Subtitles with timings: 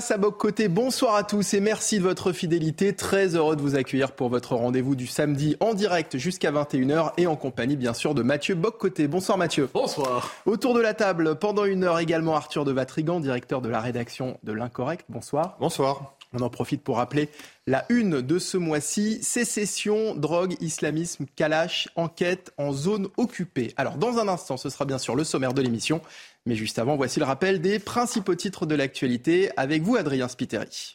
[0.00, 2.94] Sabok Côté, bonsoir à tous et merci de votre fidélité.
[2.94, 7.26] Très heureux de vous accueillir pour votre rendez-vous du samedi en direct jusqu'à 21h et
[7.26, 9.08] en compagnie bien sûr de Mathieu Bock-Côté.
[9.08, 9.68] Bonsoir Mathieu.
[9.74, 10.30] Bonsoir.
[10.46, 14.38] Autour de la table, pendant une heure également Arthur de Vatrigan, directeur de la rédaction
[14.44, 15.04] de l'Incorrect.
[15.08, 15.56] Bonsoir.
[15.58, 16.14] Bonsoir.
[16.34, 17.30] On en profite pour rappeler
[17.66, 23.72] la une de ce mois-ci, sécession, drogue, islamisme, Kalash, enquête en zone occupée.
[23.76, 26.02] Alors dans un instant, ce sera bien sûr le sommaire de l'émission,
[26.44, 30.94] mais juste avant, voici le rappel des principaux titres de l'actualité avec vous Adrien Spiteri.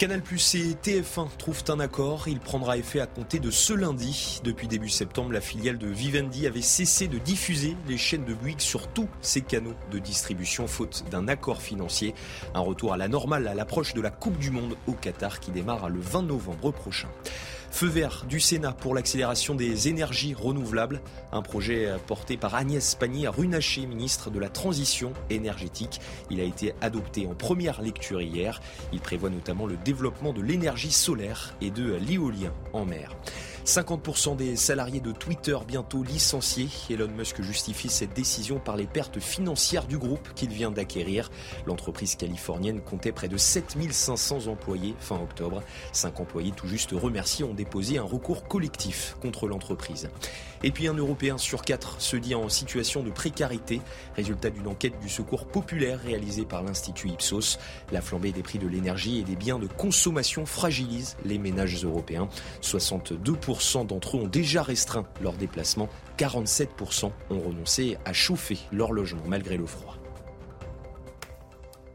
[0.00, 2.26] Canal Plus et TF1 trouvent un accord.
[2.26, 4.40] Il prendra effet à compter de ce lundi.
[4.42, 8.62] Depuis début septembre, la filiale de Vivendi avait cessé de diffuser les chaînes de Bouygues
[8.62, 12.14] sur tous ses canaux de distribution faute d'un accord financier.
[12.54, 15.50] Un retour à la normale à l'approche de la Coupe du Monde au Qatar qui
[15.50, 17.08] démarre le 20 novembre prochain.
[17.70, 21.00] Feu vert du Sénat pour l'accélération des énergies renouvelables,
[21.32, 26.00] un projet porté par Agnès Pannier-Runacher, ministre de la Transition énergétique.
[26.30, 28.60] Il a été adopté en première lecture hier.
[28.92, 33.16] Il prévoit notamment le développement de l'énergie solaire et de l'éolien en mer.
[33.66, 36.68] 50% des salariés de Twitter bientôt licenciés.
[36.88, 41.30] Elon Musk justifie cette décision par les pertes financières du groupe qu'il vient d'acquérir.
[41.66, 45.62] L'entreprise californienne comptait près de 7500 employés fin octobre.
[45.92, 50.08] Cinq employés tout juste remerciés ont déposé un recours collectif contre l'entreprise.
[50.62, 53.80] Et puis un Européen sur quatre se dit en situation de précarité,
[54.14, 57.58] résultat d'une enquête du secours populaire réalisée par l'Institut Ipsos.
[57.92, 62.28] La flambée des prix de l'énergie et des biens de consommation fragilise les ménages européens.
[62.62, 63.49] 62%
[63.84, 65.88] d'entre eux ont déjà restreint leur déplacement,
[66.18, 69.99] 47% ont renoncé à chauffer leur logement malgré le froid.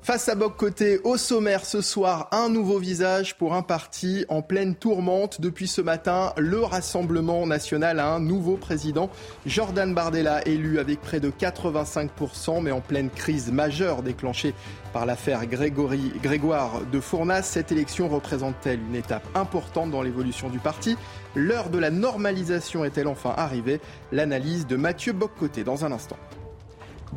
[0.06, 4.44] Face à Boc Côté, au sommaire ce soir, un nouveau visage pour un parti en
[4.44, 5.42] pleine tourmente.
[5.42, 9.10] Depuis ce matin, le Rassemblement national a un nouveau président.
[9.48, 14.54] Jordan Bardella, élu avec près de 85%, mais en pleine crise majeure déclenchée
[14.94, 17.42] par l'affaire Grégoire de Fournas.
[17.42, 20.98] Cette élection représente-t-elle une étape importante dans l'évolution du parti?
[21.34, 23.82] L'heure de la normalisation est-elle enfin arrivée?
[24.12, 26.18] L'analyse de Mathieu Boccoté dans un instant.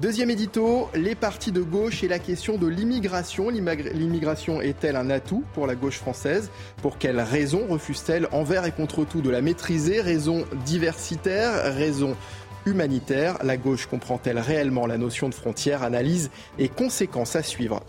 [0.00, 3.48] Deuxième édito, les partis de gauche et la question de l'immigration.
[3.48, 6.50] L'immigration est-elle un atout pour la gauche française?
[6.82, 10.00] Pour quelles raisons refuse-t-elle envers et contre tout de la maîtriser?
[10.00, 12.16] Raison diversitaire, raison
[12.64, 15.82] humanitaire La gauche comprend-elle réellement la notion de frontière?
[15.82, 16.30] Analyse
[16.60, 17.82] et conséquences à suivre.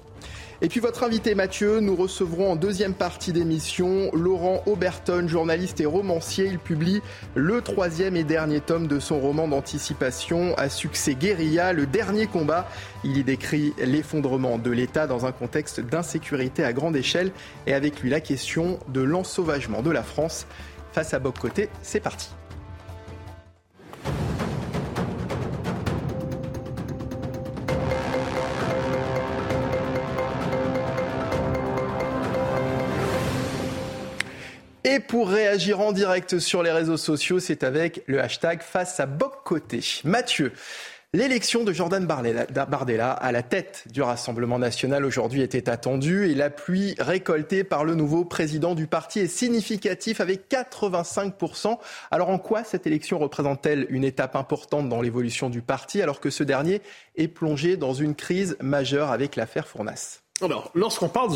[0.61, 5.85] Et puis votre invité Mathieu, nous recevrons en deuxième partie d'émission Laurent Auberton, journaliste et
[5.85, 6.47] romancier.
[6.47, 7.01] Il publie
[7.33, 12.67] le troisième et dernier tome de son roman d'anticipation à succès guérilla, Le dernier combat.
[13.05, 17.31] Il y décrit l'effondrement de l'État dans un contexte d'insécurité à grande échelle
[17.65, 20.45] et avec lui la question de l'ensauvagement de la France.
[20.91, 22.31] Face à Bob Côté, c'est parti.
[34.99, 39.07] Et pour réagir en direct sur les réseaux sociaux, c'est avec le hashtag face à
[39.45, 39.79] Côté.
[40.03, 40.51] Mathieu,
[41.13, 46.95] L'élection de Jordan Bardella à la tête du Rassemblement national aujourd'hui était attendue et l'appui
[46.99, 51.77] récolté par le nouveau président du parti est significatif avec 85%.
[52.11, 56.29] Alors en quoi cette élection représente-t-elle une étape importante dans l'évolution du parti alors que
[56.29, 56.81] ce dernier
[57.15, 60.19] est plongé dans une crise majeure avec l'affaire Fournas?
[60.41, 61.29] Alors, lorsqu'on parle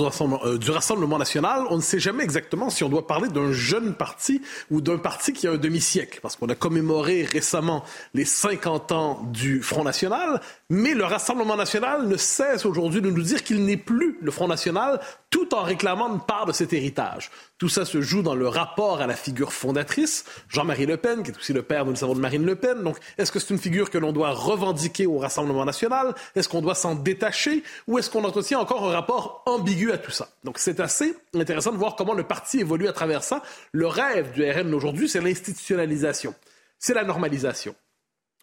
[0.45, 3.93] euh, du Rassemblement, national, on ne sait jamais exactement si on doit parler d'un jeune
[3.93, 4.41] parti
[4.71, 7.83] ou d'un parti qui a un demi-siècle, parce qu'on a commémoré récemment
[8.13, 13.21] les 50 ans du Front national, mais le Rassemblement national ne cesse aujourd'hui de nous
[13.21, 14.99] dire qu'il n'est plus le Front national,
[15.33, 17.31] tout en réclamant une part de cet héritage.
[17.57, 21.31] Tout ça se joue dans le rapport à la figure fondatrice, Jean-Marie Le Pen, qui
[21.31, 22.83] est aussi le père, nous le savons, de Marine Le Pen.
[22.83, 26.13] Donc, est-ce que c'est une figure que l'on doit revendiquer au Rassemblement national?
[26.35, 27.63] Est-ce qu'on doit s'en détacher?
[27.87, 30.29] Ou est-ce qu'on entretient encore un rapport ambigu à tout ça?
[30.43, 33.41] Donc, c'est assez intéressant de voir comment le parti évolue à travers ça.
[33.71, 36.35] Le rêve du RN aujourd'hui, c'est l'institutionnalisation,
[36.77, 37.73] c'est la normalisation.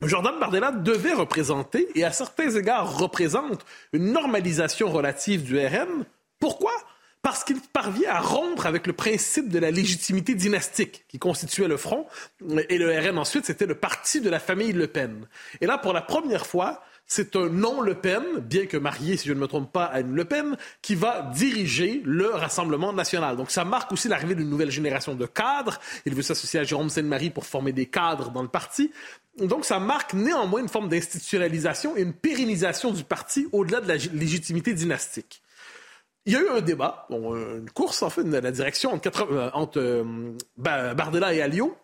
[0.03, 6.05] Jordan Bardella devait représenter, et à certains égards représente, une normalisation relative du RN
[6.41, 6.73] pourquoi?
[7.23, 11.77] Parce qu'il parvient à rompre avec le principe de la légitimité dynastique qui constituait le
[11.77, 12.07] Front.
[12.71, 15.27] Et le RN ensuite, c'était le parti de la famille Le Pen.
[15.61, 19.35] Et là, pour la première fois, c'est un non-Le Pen, bien que marié, si je
[19.35, 23.37] ne me trompe pas, à une Le Pen, qui va diriger le Rassemblement national.
[23.37, 25.79] Donc ça marque aussi l'arrivée d'une nouvelle génération de cadres.
[26.07, 28.93] Il veut s'associer à Jérôme Sainte-Marie pour former des cadres dans le parti.
[29.39, 33.97] Donc ça marque néanmoins une forme d'institutionnalisation et une pérennisation du parti au-delà de la
[33.97, 35.43] légitimité dynastique.
[36.27, 39.51] Il y a eu un débat, une course en fait de la direction entre, euh,
[39.77, 41.77] euh, Bardella et Alliot,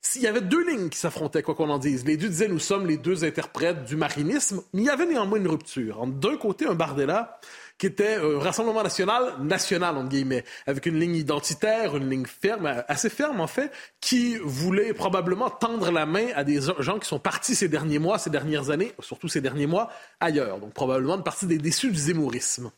[0.00, 2.04] s'il y avait deux lignes qui s'affrontaient, quoi qu'on en dise.
[2.04, 5.38] Les deux disaient nous sommes les deux interprètes du marinisme, mais il y avait néanmoins
[5.38, 6.06] une rupture.
[6.06, 7.38] D'un côté, un Bardella
[7.78, 12.84] qui était un Rassemblement national, national, entre guillemets, avec une ligne identitaire, une ligne ferme,
[12.88, 17.18] assez ferme en fait, qui voulait probablement tendre la main à des gens qui sont
[17.18, 19.90] partis ces derniers mois, ces dernières années, surtout ces derniers mois,
[20.20, 20.58] ailleurs.
[20.58, 22.70] Donc probablement une partie des déçus du zémourisme.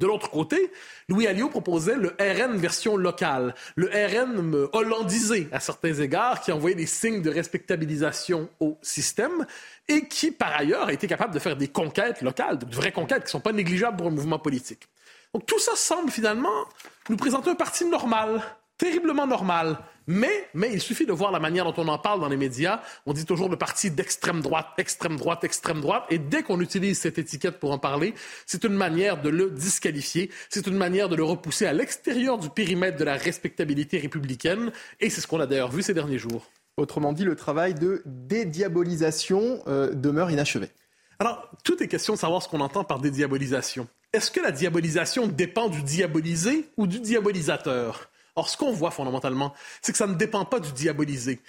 [0.00, 0.72] De l'autre côté,
[1.10, 6.74] Louis Alliot proposait le RN version locale, le RN hollandisé à certains égards, qui envoyait
[6.74, 9.44] des signes de respectabilisation au système
[9.88, 13.24] et qui, par ailleurs, a été capable de faire des conquêtes locales, de vraies conquêtes
[13.24, 14.88] qui ne sont pas négligeables pour un mouvement politique.
[15.34, 16.64] Donc tout ça semble finalement
[17.10, 18.42] nous présenter un parti normal,
[18.80, 19.78] terriblement normal.
[20.06, 22.80] Mais, mais il suffit de voir la manière dont on en parle dans les médias.
[23.06, 26.04] On dit toujours le parti d'extrême droite, extrême droite, extrême droite.
[26.10, 28.14] Et dès qu'on utilise cette étiquette pour en parler,
[28.46, 30.30] c'est une manière de le disqualifier.
[30.48, 34.72] C'est une manière de le repousser à l'extérieur du périmètre de la respectabilité républicaine.
[34.98, 36.50] Et c'est ce qu'on a d'ailleurs vu ces derniers jours.
[36.76, 40.70] Autrement dit, le travail de dédiabolisation euh, demeure inachevé.
[41.18, 43.86] Alors, tout est question de savoir ce qu'on entend par dédiabolisation.
[44.12, 48.09] Est-ce que la diabolisation dépend du diabolisé ou du diabolisateur?
[48.36, 51.40] Or, ce qu'on voit fondamentalement, c'est que ça ne dépend pas du diabolisé.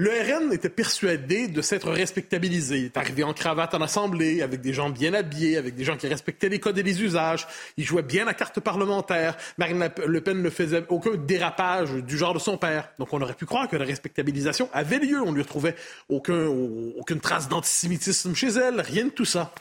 [0.00, 2.78] Le RN était persuadé de s'être respectabilisé.
[2.78, 5.96] Il est arrivé en cravate en assemblée, avec des gens bien habillés, avec des gens
[5.96, 7.48] qui respectaient les codes et les usages.
[7.76, 9.36] Il jouait bien la carte parlementaire.
[9.58, 12.90] Marine Le Pen ne faisait aucun dérapage du genre de son père.
[13.00, 15.20] Donc on aurait pu croire que la respectabilisation avait lieu.
[15.20, 15.74] On ne lui retrouvait
[16.08, 19.52] aucun, aucune trace d'antisémitisme chez elle, rien de tout ça.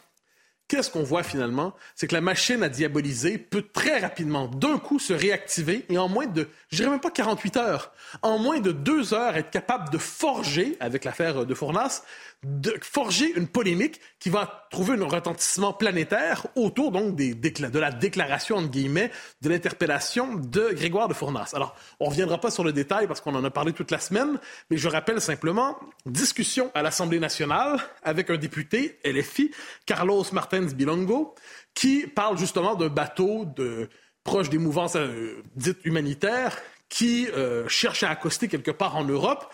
[0.68, 1.74] Qu'est-ce qu'on voit finalement?
[1.96, 6.10] C'est que la machine à diaboliser peut très rapidement, d'un coup, se réactiver et en
[6.10, 9.90] moins de, je dirais même pas 48 heures, en moins de deux heures, être capable
[9.92, 12.04] de forger, avec l'affaire de Fournas,
[12.44, 18.58] de forger une polémique qui va trouver un retentissement planétaire autour donc de la déclaration,
[18.58, 19.12] entre guillemets,
[19.42, 21.52] de l'interpellation de Grégoire de Fournas.
[21.54, 24.00] Alors, on ne reviendra pas sur le détail parce qu'on en a parlé toute la
[24.00, 24.38] semaine,
[24.70, 29.52] mais je rappelle simplement, discussion à l'Assemblée nationale avec un député LFI,
[29.86, 30.26] Carlos
[30.66, 31.36] Bilongo,
[31.74, 33.90] qui parle justement d'un bateau de,
[34.24, 36.58] proche des mouvances euh, dites humanitaires
[36.90, 39.52] qui euh, cherche à accoster quelque part en Europe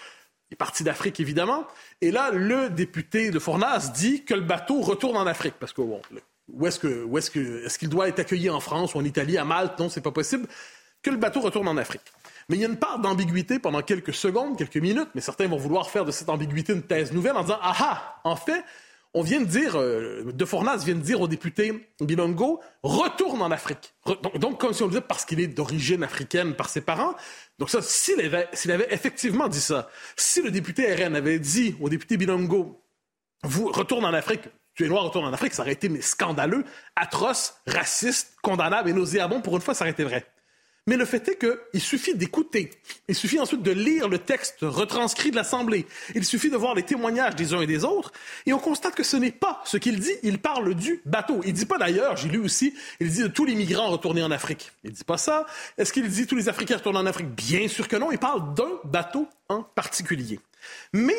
[0.51, 1.65] est parti d'Afrique, évidemment.
[2.01, 5.55] Et là, le député de Fournas dit que le bateau retourne en Afrique.
[5.59, 6.01] Parce que, bon,
[6.47, 9.45] où est-ce que, que, est-ce qu'il doit être accueilli en France ou en Italie, à
[9.45, 9.79] Malte?
[9.79, 10.47] Non, c'est pas possible.
[11.01, 12.03] Que le bateau retourne en Afrique.
[12.49, 15.57] Mais il y a une part d'ambiguïté pendant quelques secondes, quelques minutes, mais certains vont
[15.57, 18.63] vouloir faire de cette ambiguïté une thèse nouvelle en disant, ah ah, en fait,
[19.13, 23.51] on vient de dire, euh, De Fornas vient de dire au député Bilongo, retourne en
[23.51, 23.93] Afrique.
[24.35, 27.15] donc, comme si on le disait parce qu'il est d'origine africaine par ses parents.
[27.59, 31.89] Donc ça, s'il avait, avait effectivement dit ça, si le député RN avait dit au
[31.89, 32.83] député Bilongo,
[33.43, 34.43] vous retourne en Afrique,
[34.73, 36.63] tu es noir, retourne en Afrique, ça aurait été scandaleux,
[36.95, 39.41] atroce, raciste, condamnable et nauséabond.
[39.41, 40.25] Pour une fois, ça aurait été vrai.
[40.85, 42.71] Mais le fait est qu'il suffit d'écouter.
[43.07, 45.85] Il suffit ensuite de lire le texte retranscrit de l'Assemblée.
[46.13, 48.11] Il suffit de voir les témoignages des uns et des autres.
[48.45, 50.11] Et on constate que ce n'est pas ce qu'il dit.
[50.23, 51.39] Il parle du bateau.
[51.45, 54.31] Il dit pas d'ailleurs, j'ai lu aussi, il dit de tous les migrants retournés en
[54.31, 54.73] Afrique.
[54.83, 55.45] Il dit pas ça.
[55.77, 57.29] Est-ce qu'il dit tous les Africains retournés en Afrique?
[57.29, 58.11] Bien sûr que non.
[58.11, 60.39] Il parle d'un bateau en particulier.
[60.91, 61.15] Mais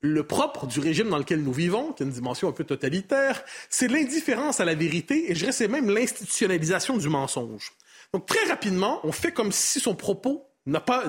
[0.00, 3.44] le propre du régime dans lequel nous vivons, qui a une dimension un peu totalitaire,
[3.70, 7.72] c'est l'indifférence à la vérité et je dirais c'est même l'institutionnalisation du mensonge.
[8.12, 11.04] Donc très rapidement, on fait comme si son propos n'a pas,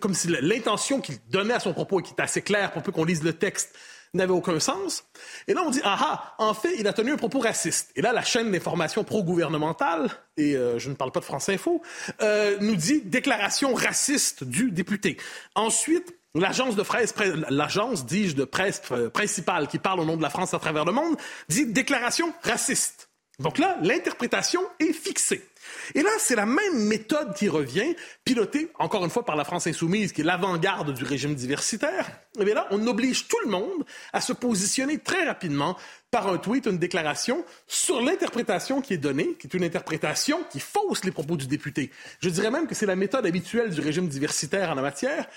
[0.00, 3.04] comme si l'intention qu'il donnait à son propos qui était assez claire pour peu qu'on
[3.04, 3.74] lise le texte
[4.14, 5.04] n'avait aucun sens.
[5.46, 7.92] Et là, on dit, ah ah, en fait, il a tenu un propos raciste.
[7.94, 11.82] Et là, la chaîne d'information pro-gouvernementale, et euh, je ne parle pas de France Info,
[12.22, 15.18] euh, nous dit déclaration raciste du député.
[15.54, 17.14] Ensuite, L'agence de presse,
[17.48, 20.84] l'agence, dis-je, de presse euh, principale qui parle au nom de la France à travers
[20.84, 21.16] le monde,
[21.48, 23.07] dit déclaration raciste.
[23.38, 25.48] Donc là, l'interprétation est fixée.
[25.94, 29.68] Et là, c'est la même méthode qui revient, pilotée, encore une fois, par la France
[29.68, 32.10] insoumise, qui est l'avant-garde du régime diversitaire.
[32.40, 35.76] Et bien là, on oblige tout le monde à se positionner très rapidement
[36.10, 40.58] par un tweet, une déclaration sur l'interprétation qui est donnée, qui est une interprétation qui
[40.58, 41.92] fausse les propos du député.
[42.20, 45.28] Je dirais même que c'est la méthode habituelle du régime diversitaire en la matière,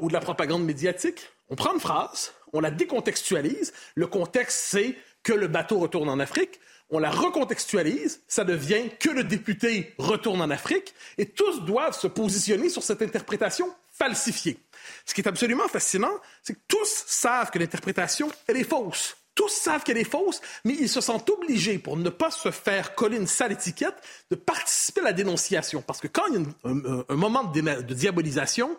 [0.00, 1.28] ou de la propagande médiatique.
[1.48, 3.72] On prend une phrase, on la décontextualise.
[3.96, 9.10] Le contexte, c'est que le bateau retourne en Afrique on la recontextualise, ça devient que
[9.10, 14.58] le député retourne en Afrique, et tous doivent se positionner sur cette interprétation falsifiée.
[15.04, 19.16] Ce qui est absolument fascinant, c'est que tous savent que l'interprétation, elle est fausse.
[19.34, 22.94] tous savent qu'elle est fausse, mais ils se sentent obligés, pour ne pas se faire
[22.94, 23.94] coller une sale étiquette,
[24.30, 25.80] de participer à la dénonciation.
[25.80, 28.76] Parce que quand il y a un, moment de, diabolisation,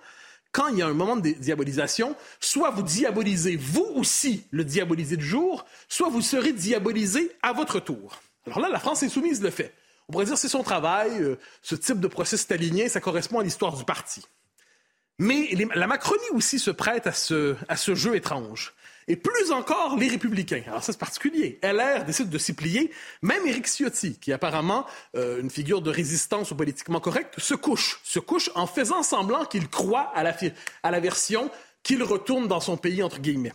[0.52, 5.18] quand il y a un moment de diabolisation, soit vous diabolisez vous aussi le diabolisé
[5.18, 8.20] du jour, soit vous serez diabolisé à votre tour.
[8.48, 9.74] Alors là, la France insoumise le fait.
[10.08, 13.44] On pourrait dire c'est son travail, euh, ce type de processus aligné, ça correspond à
[13.44, 14.24] l'histoire du parti.
[15.20, 17.56] Mais la Macronie aussi se prête à ce
[17.96, 18.74] jeu étrange.
[19.10, 20.62] Et plus encore, les républicains.
[20.68, 21.60] Alors ça, c'est particulier.
[21.64, 22.92] LR décide de s'y plier.
[23.24, 24.86] Même Éric Ciotti, qui est apparemment
[25.18, 28.00] euh, une figure de résistance au politiquement correct, se couche.
[28.04, 30.38] Se couche en faisant semblant qu'il croit à la,
[30.84, 31.50] à la version
[31.82, 33.54] qu'il retourne dans son pays, entre guillemets.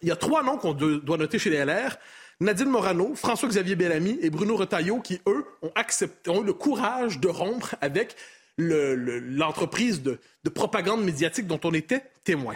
[0.00, 1.98] Il y a trois noms qu'on doit noter chez les LR.
[2.40, 7.20] Nadine Morano, François-Xavier Bellamy et Bruno Retailleau, qui, eux, ont, accepté, ont eu le courage
[7.20, 8.16] de rompre avec
[8.56, 10.18] l'entreprise de,
[10.54, 12.54] propagande médiatique dont on était témoin.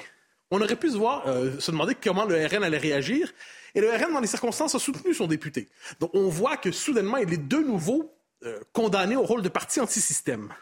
[0.57, 3.33] On aurait pu se, voir, euh, se demander comment le RN allait réagir.
[3.75, 5.69] Et le RN, dans les circonstances, a soutenu son député.
[5.99, 9.81] Donc on voit que soudainement, il est de nouveau euh, condamné au rôle de parti
[9.81, 10.53] anti-système.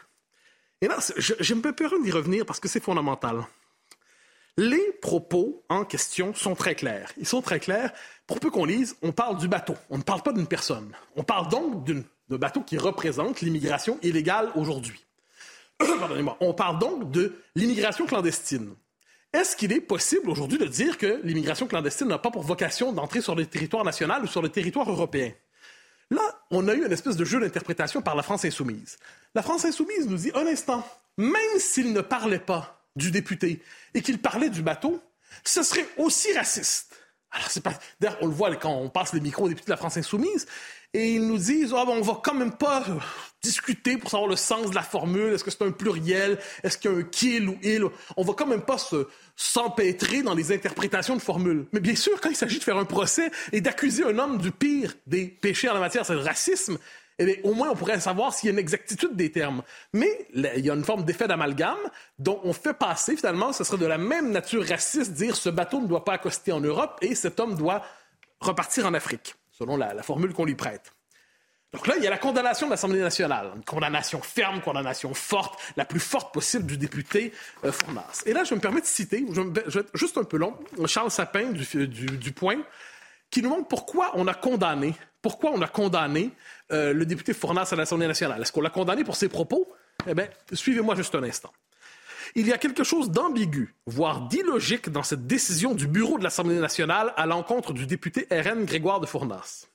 [0.81, 3.45] Et là, j'ai un peu peur d'y revenir parce que c'est fondamental.
[4.57, 7.11] Les propos en question sont très clairs.
[7.17, 7.93] Ils sont très clairs.
[8.25, 9.75] Pour peu qu'on lise, on parle du bateau.
[9.91, 10.91] On ne parle pas d'une personne.
[11.15, 15.05] On parle donc d'un bateau qui représente l'immigration illégale aujourd'hui.
[15.77, 16.35] Pardonnez-moi.
[16.39, 18.73] On parle donc de l'immigration clandestine.
[19.33, 23.19] Est-ce qu'il est possible aujourd'hui de dire que l'immigration clandestine n'a pas pour vocation d'entrer
[23.19, 25.33] sur le territoire national ou sur le territoire européen?
[26.11, 26.21] Là,
[26.51, 28.97] on a eu une espèce de jeu d'interprétation par la France insoumise.
[29.33, 30.87] La France insoumise nous dit un instant,
[31.17, 33.63] même s'il ne parlait pas du député
[33.95, 35.01] et qu'il parlait du bateau,
[35.43, 36.95] ce serait aussi raciste.
[37.31, 37.73] Alors, c'est pas.
[37.99, 40.45] D'ailleurs, on le voit quand on passe les micros aux députés de la France insoumise
[40.93, 42.85] et ils nous disent ah, bon, on va quand même pas
[43.43, 45.33] discuter pour savoir le sens de la formule.
[45.33, 46.39] Est-ce que c'est un pluriel?
[46.63, 47.83] Est-ce qu'il y a un qu'il ou il?
[48.17, 51.65] On va quand même pas se s'empêtrer dans les interprétations de formules.
[51.73, 54.51] Mais bien sûr, quand il s'agit de faire un procès et d'accuser un homme du
[54.51, 56.77] pire des péchés en la matière, c'est le racisme.
[57.19, 59.61] Eh au moins, on pourrait savoir s'il y a une exactitude des termes.
[59.93, 61.77] Mais il y a une forme d'effet d'amalgame
[62.17, 65.79] dont on fait passer, finalement, ce serait de la même nature raciste, dire ce bateau
[65.79, 67.83] ne doit pas accoster en Europe et cet homme doit
[68.39, 70.91] repartir en Afrique selon la, formule qu'on lui prête.
[71.73, 75.59] Donc là, il y a la condamnation de l'Assemblée nationale, une condamnation ferme, condamnation forte,
[75.75, 77.33] la plus forte possible du député
[77.65, 78.21] euh, Fournas.
[78.27, 81.09] Et là, je me permets de citer, je, vais être juste un peu long, Charles
[81.09, 82.61] Sapin du, Point,
[83.31, 86.29] qui nous montre pourquoi on a condamné, pourquoi on a condamné
[86.71, 88.39] euh, le député Fournas à l'Assemblée nationale.
[88.41, 89.67] Est-ce qu'on l'a condamné pour ses propos?
[90.07, 91.51] Eh bien, suivez-moi juste un instant.
[92.35, 96.59] Il y a quelque chose d'ambigu, voire d'illogique dans cette décision du bureau de l'Assemblée
[96.59, 99.67] nationale à l'encontre du député RN Grégoire de Fournas.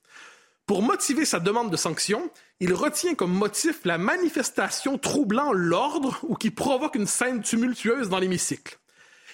[0.69, 6.35] Pour motiver sa demande de sanction, il retient comme motif la manifestation troublant l'ordre ou
[6.35, 8.79] qui provoque une scène tumultueuse dans l'hémicycle.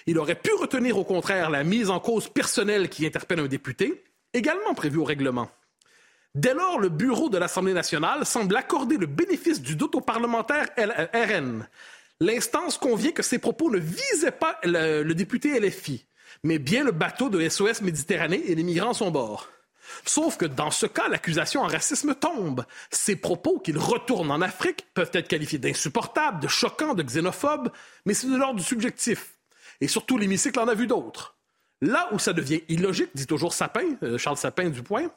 [0.07, 4.01] Il aurait pu retenir au contraire la mise en cause personnelle qui interpelle un député,
[4.33, 5.51] également prévue au règlement.
[6.35, 10.69] Dès lors, le bureau de l'Assemblée nationale semble accorder le bénéfice du doute au parlementaire
[11.13, 11.67] RN,
[12.21, 16.05] L'instance convient que ces propos ne visaient pas le, député LFI,
[16.43, 19.49] mais bien le bateau de SOS Méditerranée et les migrants à son bord.
[20.05, 22.65] Sauf que dans ce cas, l'accusation en racisme tombe.
[22.91, 27.71] Ces propos qu'il retourne en Afrique peuvent être qualifiés d'insupportables, de choquants, de xénophobes,
[28.05, 29.37] mais c'est de l'ordre du subjectif.
[29.81, 31.35] Et surtout, l'hémicycle en a vu d'autres.
[31.81, 35.11] Là où ça devient illogique, dit toujours Sapin, euh, Charles Sapin du Point,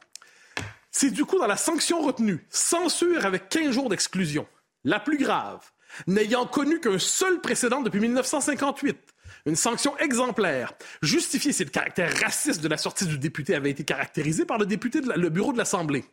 [0.91, 4.47] c'est du coup dans la sanction retenue, censure avec 15 jours d'exclusion.
[4.85, 5.61] La plus grave,
[6.07, 8.97] n'ayant connu qu'un seul précédent depuis 1958.
[9.49, 13.83] Une sanction exemplaire, justifiée si le caractère raciste de la sortie du député avait été
[13.83, 16.05] caractérisé par le député le bureau de l'Assemblée.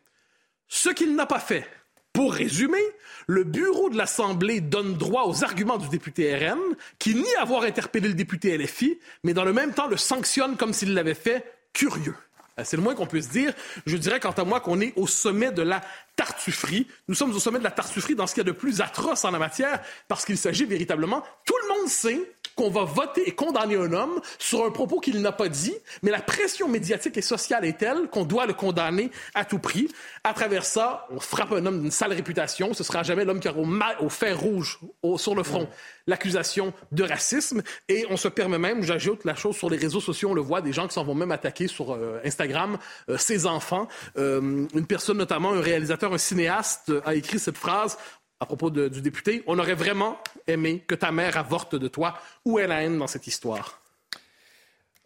[0.68, 1.66] Ce qu'il n'a pas fait.
[2.14, 2.82] Pour résumer,
[3.26, 6.58] le bureau de l'Assemblée donne droit aux arguments du député RN,
[6.98, 10.72] qui nie avoir interpellé le député LFI, mais dans le même temps le sanctionne comme
[10.72, 12.14] s'il l'avait fait curieux.
[12.58, 13.52] Euh, c'est le moins qu'on puisse dire.
[13.84, 15.82] Je dirais, quant à moi, qu'on est au sommet de la
[16.16, 16.86] tartufferie.
[17.08, 19.24] Nous sommes au sommet de la tartufferie dans ce qu'il y a de plus atroce
[19.24, 23.32] en la matière, parce qu'il s'agit véritablement, tout le monde sait qu'on va voter et
[23.32, 27.22] condamner un homme sur un propos qu'il n'a pas dit, mais la pression médiatique et
[27.22, 29.88] sociale est telle qu'on doit le condamner à tout prix.
[30.24, 32.72] À travers ça, on frappe un homme d'une sale réputation.
[32.74, 33.60] Ce sera jamais l'homme qui aura
[34.00, 34.80] au, fer rouge
[35.16, 35.68] sur le front
[36.06, 37.62] l'accusation de racisme.
[37.88, 40.62] Et on se permet même, j'ajoute la chose sur les réseaux sociaux, on le voit,
[40.62, 43.88] des gens qui s'en vont même attaquer sur euh, Instagram euh, ses enfants.
[44.16, 47.98] Euh, une personne notamment, un réalisateur, un cinéaste, a écrit cette phrase
[48.40, 49.42] à propos du député.
[49.46, 52.18] On aurait vraiment aimé que ta mère avorte de toi.
[52.44, 53.80] Où est la haine dans cette histoire?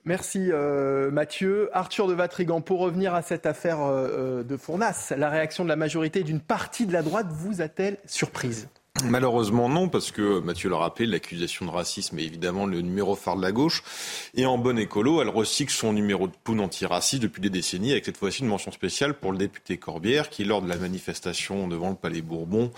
[0.04, 0.50] Merci
[1.12, 1.68] Mathieu.
[1.72, 6.22] Arthur de Vatrigan, pour revenir à cette affaire de Fournas, la réaction de la majorité
[6.22, 8.68] d'une partie de la droite vous a-t-elle surprise?
[9.04, 13.36] Malheureusement non, parce que Mathieu l'a rappelé, l'accusation de racisme est évidemment le numéro phare
[13.36, 13.82] de la gauche.
[14.34, 18.04] Et en bonne écolo, elle recycle son numéro de poune antiraciste depuis des décennies, avec
[18.04, 21.90] cette fois-ci une mention spéciale pour le député Corbière, qui lors de la manifestation devant
[21.90, 22.70] le Palais Bourbon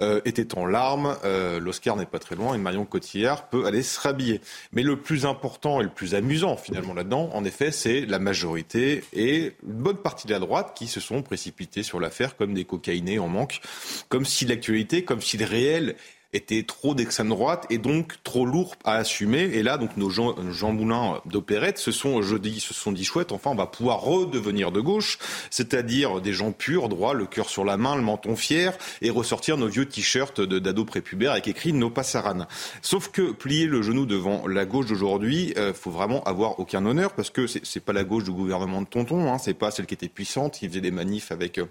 [0.00, 1.16] euh, était en larmes.
[1.24, 4.40] Euh, L'Oscar n'est pas très loin et Marion Cotillard peut aller se rhabiller.
[4.72, 9.04] Mais le plus important et le plus amusant finalement là-dedans, en effet, c'est la majorité
[9.12, 12.64] et une bonne partie de la droite qui se sont précipités sur l'affaire comme des
[12.64, 13.60] cocaïnés en manque,
[14.08, 15.96] comme si l'actualité, comme si les réel
[16.34, 19.44] était trop d'extrême droite et donc trop lourd à assumer.
[19.54, 23.32] Et là, donc nos Jean, Jean Moulin d'opérette se sont jeudi se sont dit chouette,
[23.32, 25.18] enfin on va pouvoir redevenir de gauche,
[25.50, 29.56] c'est-à-dire des gens purs, droits, le cœur sur la main, le menton fier, et ressortir
[29.56, 32.46] nos vieux t-shirts d'ado prépubère avec écrit nos passaran.
[32.82, 37.14] Sauf que plier le genou devant la gauche d'aujourd'hui, euh, faut vraiment avoir aucun honneur
[37.14, 39.94] parce que c'est pas la gauche du gouvernement de Tonton, hein, c'est pas celle qui
[39.94, 41.64] était puissante, qui faisait des manifs avec euh,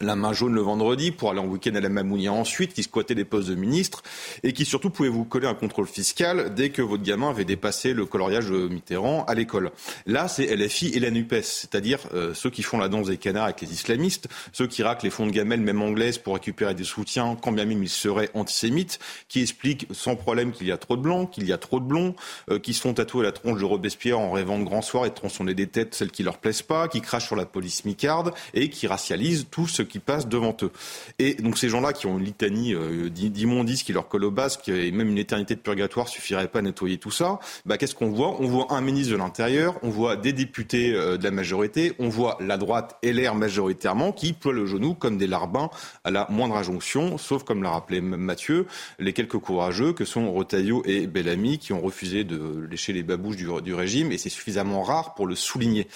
[0.00, 3.14] la main jaune le vendredi pour aller en week-end à la Mamounia ensuite, qui squattait
[3.14, 4.02] les postes de ministre
[4.42, 7.92] et qui surtout pouvait vous coller un contrôle fiscal dès que votre gamin avait dépassé
[7.92, 9.70] le coloriage de Mitterrand à l'école.
[10.06, 13.44] Là, c'est LFI et la NUPES, c'est-à-dire euh, ceux qui font la danse des canards
[13.44, 16.84] avec les islamistes, ceux qui raclent les fonds de gamelle, même anglaises, pour récupérer des
[16.84, 20.96] soutiens, quand bien même ils seraient antisémites, qui expliquent sans problème qu'il y a trop
[20.96, 22.14] de blancs, qu'il y a trop de blonds,
[22.50, 25.12] euh, qui se font tatouer la tronche de Robespierre en rêvant de grands soirs et
[25.12, 28.70] tronçonner des têtes, celles qui leur plaisent pas, qui crachent sur la police micarde et
[28.70, 30.70] qui racialisent tout ce qui passe devant eux.
[31.18, 35.08] Et donc ces gens-là qui ont une litanie euh, d'immondices qui leur basque et même
[35.08, 38.40] une éternité de purgatoire suffirait pas à nettoyer tout ça, bah, qu'est-ce qu'on voit?
[38.40, 42.08] On voit un ministre de l'Intérieur, on voit des députés euh, de la majorité, on
[42.08, 45.70] voit la droite et l'air majoritairement qui ploient le genou comme des larbins
[46.04, 48.66] à la moindre injonction, sauf comme l'a rappelé Mathieu,
[48.98, 53.36] les quelques courageux que sont Rotaillot et Bellamy qui ont refusé de lécher les babouches
[53.36, 55.86] du, du régime et c'est suffisamment rare pour le souligner.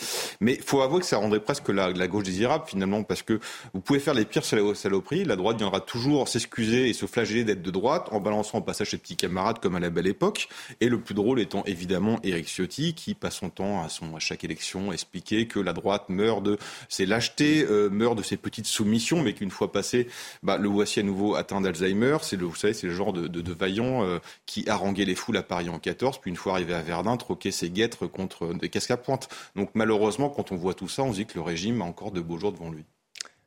[0.41, 3.41] Mais faut avouer que ça rendrait presque la, gauche désirable finalement parce que
[3.83, 7.71] pouvez faire les pires saloperies, la droite viendra toujours s'excuser et se flageller d'être de
[7.71, 10.49] droite en balançant au passage ses petits camarades comme à la belle époque.
[10.81, 14.93] Et le plus drôle étant évidemment Éric Ciotti qui passe son temps à, chaque élection
[14.93, 16.59] expliquer que la droite meurt de
[16.89, 20.09] ses lâchetés, euh, meurt de ses petites soumissions, mais qu'une fois passé,
[20.43, 22.19] bah, le voici à nouveau atteint d'Alzheimer.
[22.23, 25.43] C'est le, vous savez, c'est le genre de vaillant euh, qui haranguait les foules à
[25.43, 28.91] Paris en 14, puis une fois arrivé à Verdun, troquait ses guêtres contre des casques
[28.91, 29.29] à pointe.
[29.57, 32.13] Donc malheureusement, quand on voit tout ça, on se dit que le régime a encore
[32.13, 32.85] de beaux jours devant lui.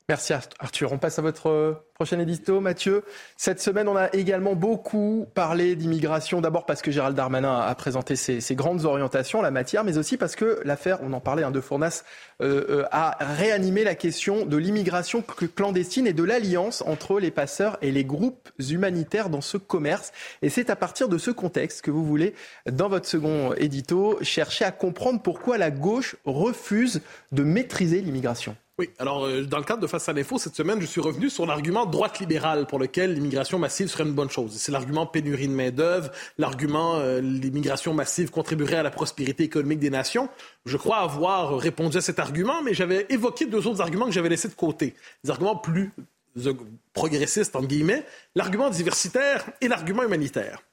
[0.07, 0.93] Merci Arthur.
[0.93, 3.03] On passe à votre euh, prochain édito, Mathieu.
[3.37, 6.41] Cette semaine, on a également beaucoup parlé d'immigration.
[6.41, 10.17] D'abord parce que Gérald Darmanin a présenté ses, grandes orientations en la matière, mais aussi
[10.17, 12.03] parce que l'affaire, on en parlait, hein, de Fournas,
[12.43, 15.23] euh, euh, a réanimé la question de l'immigration
[15.55, 20.11] clandestine et de l'alliance entre les passeurs et les groupes humanitaires dans ce commerce.
[20.43, 22.35] Et c'est à partir de ce contexte que vous voulez,
[22.69, 28.55] dans votre second édito, chercher à comprendre pourquoi la gauche refuse de maîtriser l'immigration.
[28.77, 31.29] Oui, alors euh, dans le cadre de Face à l'info, cette semaine, je suis revenu
[31.29, 34.51] sur l'argument droite libérale pour lequel l'immigration massive serait une bonne chose.
[34.57, 39.89] C'est l'argument pénurie de main-d'œuvre, l'argument euh, l'immigration massive contribuerait à la prospérité économique des
[39.89, 40.27] nations.
[40.65, 44.27] Je crois avoir répondu à cet argument, mais j'avais évoqué deux autres arguments que j'avais
[44.27, 44.93] laissés de côté.
[45.23, 45.93] Des arguments plus
[46.45, 46.53] euh,
[46.93, 50.63] progressistes, entre guillemets, l'argument diversitaire et l'argument humanitaire.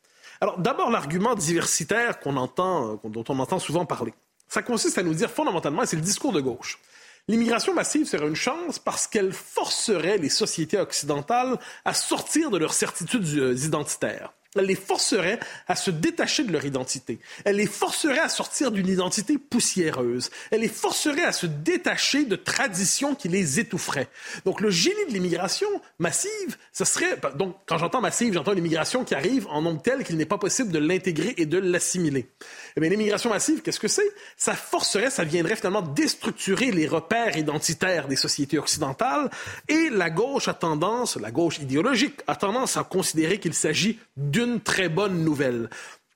[0.40, 4.12] Alors d'abord, l'argument diversitaire qu'on entend, euh, dont on entend souvent parler.
[4.48, 6.80] Ça consiste à nous dire fondamentalement, c'est le discours de gauche,
[7.28, 12.74] L'immigration massive serait une chance parce qu'elle forcerait les sociétés occidentales à sortir de leurs
[12.74, 14.32] certitudes euh, identitaires.
[14.56, 17.18] Elle les forcerait à se détacher de leur identité.
[17.44, 20.30] Elle les forcerait à sortir d'une identité poussiéreuse.
[20.50, 24.08] Elle les forcerait à se détacher de traditions qui les étoufferaient.
[24.44, 27.18] Donc le génie de l'immigration massive, ce serait...
[27.36, 30.38] Donc quand j'entends massive, j'entends une immigration qui arrive en nombre tel qu'il n'est pas
[30.38, 32.28] possible de l'intégrer et de l'assimiler.
[32.76, 34.10] Eh bien, l'immigration massive, qu'est-ce que c'est?
[34.36, 39.30] Ça forcerait, ça viendrait finalement déstructurer les repères identitaires des sociétés occidentales
[39.68, 44.41] et la gauche a tendance, la gauche idéologique, a tendance à considérer qu'il s'agit d'une
[44.60, 45.68] très bonne nouvelle.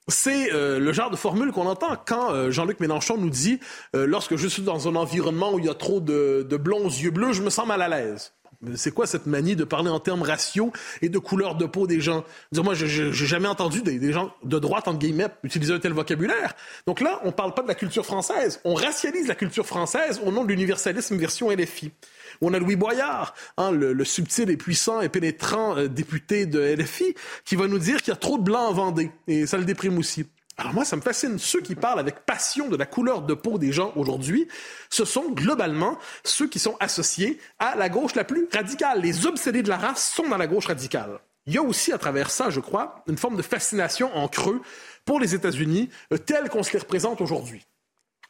[0.09, 3.59] C'est euh, le genre de formule qu'on entend quand euh, Jean-Luc Mélenchon nous dit
[3.97, 7.11] euh, lorsque je suis dans un environnement où il y a trop de, blonds yeux
[7.11, 8.33] bleus, je me sens mal à l'aise.
[8.75, 12.01] C'est quoi cette manie de parler en termes raciaux et de couleur de peau des
[12.01, 12.25] gens?
[12.55, 16.55] Moi, je n'ai jamais entendu des, gens de droite, entre guillemets, utiliser un tel vocabulaire.
[16.87, 18.61] Donc là, on parle pas de la culture française.
[18.65, 21.93] On racialise la culture française au nom de l'universalisme version LFI.
[22.41, 26.61] On a Louis Boyard, hein, le, le, subtil et puissant et pénétrant euh, député de
[26.61, 27.15] LFI,
[27.45, 29.11] qui va nous dire qu'il y a trop de blancs en Vendée.
[29.27, 30.27] Et ça le déprime aussi.
[30.59, 31.39] Alors moi, ça me fascine.
[31.39, 34.49] Ceux qui parlent avec passion de la couleur de peau des gens aujourd'hui,
[34.89, 39.03] ce sont globalement ceux qui sont associés à la gauche la plus radicale.
[39.03, 41.21] Les obsédés de la race sont dans la gauche radicale.
[41.47, 44.61] Il y a aussi à travers ça, je crois, une forme de fascination en creux
[45.05, 47.65] pour les États-Unis euh, tels qu'on se les représente aujourd'hui.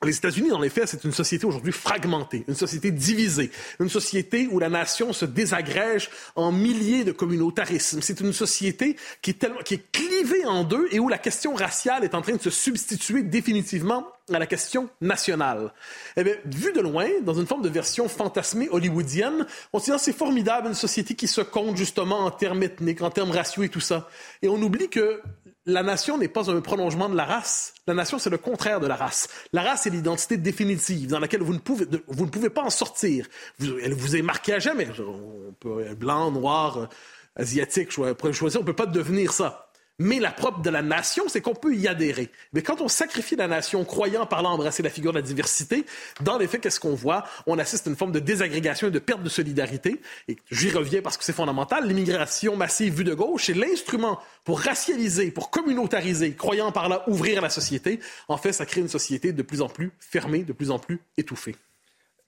[0.06, 4.58] Les États-Unis, en effet, c'est une société aujourd'hui fragmentée, une société divisée, une société où
[4.60, 8.00] la nation se désagrège en milliers de communautarismes.
[8.00, 11.54] C'est une société qui est, tellement, qui est clivée en deux et où la question
[11.54, 15.72] raciale est en train de se substituer définitivement à la question nationale.
[16.16, 19.92] Eh bien, vu de loin, dans une forme de version fantasmée hollywoodienne, on se dit,
[19.92, 23.64] ah, c'est formidable, une société qui se compte justement en termes ethniques, en termes raciaux
[23.64, 24.08] et tout ça.
[24.42, 25.20] Et on oublie que
[25.66, 27.74] la nation n'est pas un prolongement de la race.
[27.88, 29.28] La nation, c'est le contraire de la race.
[29.52, 32.70] La race, c'est l'identité définitive dans laquelle vous ne pouvez, vous ne pouvez pas en
[32.70, 33.26] sortir.
[33.60, 34.88] elle vous est marquée à jamais.
[35.00, 36.86] On peut, blanc, noir, euh,
[37.34, 39.65] asiatique, choisir, on ne peut pas devenir ça.
[39.98, 42.30] Mais la propre de la nation, c'est qu'on peut y adhérer.
[42.52, 45.86] Mais quand on sacrifie la nation, croyant par là embrasser la figure de la diversité,
[46.20, 47.24] dans les faits, qu'est-ce qu'on voit?
[47.46, 50.00] On assiste à une forme de désagrégation et de perte de solidarité.
[50.28, 51.86] Et j'y reviens parce que c'est fondamental.
[51.86, 57.40] L'immigration massive vue de gauche, c'est l'instrument pour racialiser, pour communautariser, croyant par là ouvrir
[57.40, 58.00] la société.
[58.28, 61.00] En fait, ça crée une société de plus en plus fermée, de plus en plus
[61.16, 61.56] étouffée.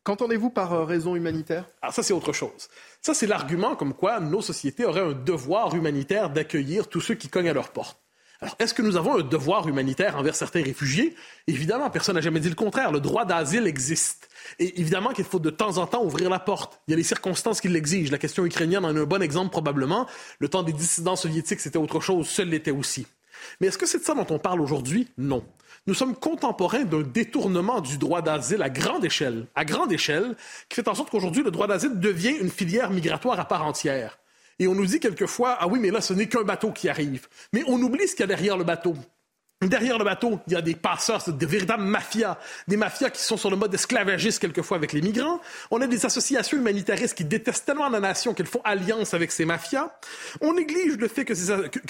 [0.08, 1.66] Qu'entendez-vous par euh, raison humanitaire?
[1.82, 2.70] Alors ça, c'est autre chose.
[3.02, 7.28] Ça, c'est l'argument comme quoi nos sociétés auraient un devoir humanitaire d'accueillir tous ceux qui
[7.28, 8.00] cognent à leur porte.
[8.40, 11.14] Alors, est-ce que nous avons un devoir humanitaire envers certains réfugiés?
[11.46, 12.90] Évidemment, personne n'a jamais dit le contraire.
[12.90, 14.30] Le droit d'asile existe.
[14.58, 16.80] Et évidemment qu'il faut de temps en temps ouvrir la porte.
[16.88, 18.10] Il y a les circonstances qui l'exigent.
[18.10, 20.06] La question ukrainienne en est un bon exemple probablement.
[20.38, 22.26] Le temps des dissidents soviétiques, c'était autre chose.
[22.28, 23.06] Seul l'était aussi.
[23.60, 25.08] Mais est-ce que c'est de ça dont on parle aujourd'hui?
[25.18, 25.44] Non.
[25.86, 30.36] Nous sommes contemporains d'un détournement du droit d'asile à grande échelle, à grande échelle,
[30.68, 34.18] qui fait en sorte qu'aujourd'hui, le droit d'asile devient une filière migratoire à part entière.
[34.58, 37.28] Et on nous dit quelquefois, ah oui, mais là, ce n'est qu'un bateau qui arrive.
[37.52, 38.94] Mais on oublie ce qu'il y a derrière le bateau.
[39.60, 43.36] Derrière le bateau, il y a des passeurs, des véritables mafias, des mafias qui sont
[43.36, 45.40] sur le mode esclavagiste quelquefois avec les migrants.
[45.72, 49.44] On a des associations humanitaristes qui détestent tellement la nation qu'elles font alliance avec ces
[49.44, 49.92] mafias.
[50.40, 51.32] On néglige le fait que,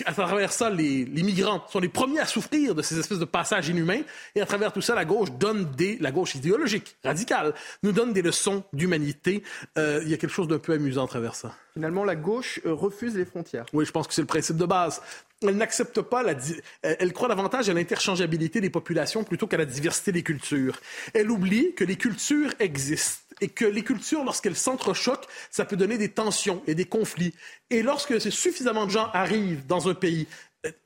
[0.07, 3.69] à travers ça, les, migrants sont les premiers à souffrir de ces espèces de passages
[3.69, 4.01] inhumains.
[4.35, 7.53] Et à travers tout ça, la gauche donne des, la gauche idéologique, radicale,
[7.83, 9.43] nous donne des leçons d'humanité.
[9.77, 11.53] Euh, il y a quelque chose d'un peu amusant à travers ça.
[11.75, 13.67] Finalement, la gauche euh, refuse les frontières.
[13.73, 15.01] Oui, je pense que c'est le principe de base.
[15.43, 16.35] Elle n'accepte pas la...
[16.83, 20.81] Elle croit davantage à l'interchangeabilité des populations plutôt qu'à la diversité des cultures.
[21.15, 25.97] Elle oublie que les cultures existent et que les cultures, lorsqu'elles s'entrechoquent, ça peut donner
[25.97, 27.35] des tensions et des conflits.
[27.71, 30.27] Et lorsque suffisamment de gens arrivent dans un pays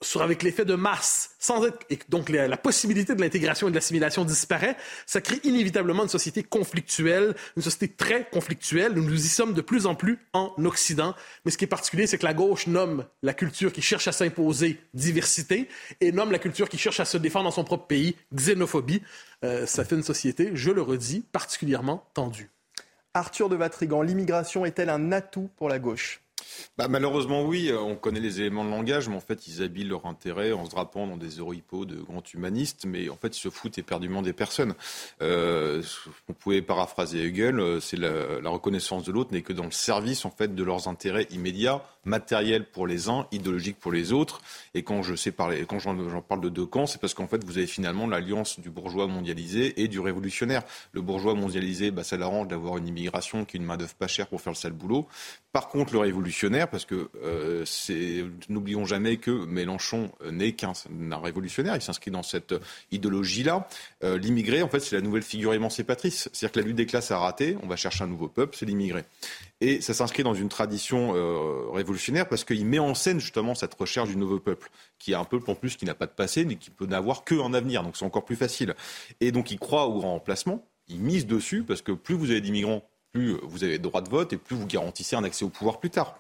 [0.00, 3.74] sur, avec l'effet de masse, sans être, et donc la, possibilité de l'intégration et de
[3.74, 8.92] l'assimilation disparaît, ça crée inévitablement une société conflictuelle, une société très conflictuelle.
[8.92, 11.14] Nous y sommes de plus en plus en Occident.
[11.44, 14.12] Mais ce qui est particulier, c'est que la gauche nomme la culture qui cherche à
[14.12, 15.68] s'imposer diversité
[16.00, 19.02] et nomme la culture qui cherche à se défendre dans son propre pays xénophobie.
[19.44, 22.50] Euh, ça fait une société, je le redis, particulièrement tendue.
[23.14, 26.21] Arthur de Vatrigan, l'immigration est-elle un atout pour la gauche?
[26.78, 27.68] Bah, malheureusement, oui.
[27.68, 30.64] Euh, on connaît les éléments de langage, mais en fait, ils habillent leur intérêt en
[30.64, 34.22] se drapant dans des oripeaux de grands humanistes, mais en fait, ils se foutent éperdument
[34.22, 34.74] des personnes.
[35.20, 35.82] Euh,
[36.28, 39.70] on pouvait paraphraser Hegel, euh, c'est la, la, reconnaissance de l'autre n'est que dans le
[39.70, 44.40] service, en fait, de leurs intérêts immédiats, matériels pour les uns, idéologiques pour les autres.
[44.74, 47.44] Et quand je sais parler, quand j'en parle de deux camps, c'est parce qu'en fait,
[47.44, 50.62] vous avez finalement l'alliance du bourgeois mondialisé et du révolutionnaire.
[50.92, 54.26] Le bourgeois mondialisé, bah, ça l'arrange d'avoir une immigration qui est une main-d'œuvre pas chère
[54.26, 55.06] pour faire le sale boulot.
[55.52, 57.64] Par contre, le révolutionnaire, parce que euh,
[58.48, 60.72] n'oublions jamais que Mélenchon n'est qu'un
[61.22, 62.54] révolutionnaire, il s'inscrit dans cette
[62.90, 63.68] idéologie-là.
[64.02, 66.28] Euh, l'immigré, en fait, c'est la nouvelle figure émancipatrice.
[66.32, 68.66] C'est-à-dire que la lutte des classes a raté, on va chercher un nouveau peuple, c'est
[68.66, 69.04] l'immigré.
[69.62, 73.72] Et ça s'inscrit dans une tradition euh, révolutionnaire parce qu'il met en scène justement cette
[73.74, 76.44] recherche du nouveau peuple, qui est un peuple en plus qui n'a pas de passé,
[76.44, 77.84] mais qui peut n'avoir qu'un avenir.
[77.84, 78.74] Donc c'est encore plus facile.
[79.20, 82.40] Et donc il croit au grand remplacement, il mise dessus parce que plus vous avez
[82.40, 85.78] d'immigrants plus vous avez droit de vote et plus vous garantissez un accès au pouvoir
[85.78, 86.16] plus tard.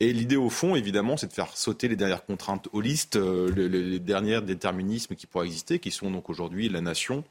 [0.00, 3.68] Et l'idée au fond, évidemment, c'est de faire sauter les dernières contraintes holistes, euh, les,
[3.68, 7.24] les, derniers déterminismes qui pourraient exister, qui sont donc aujourd'hui la nation,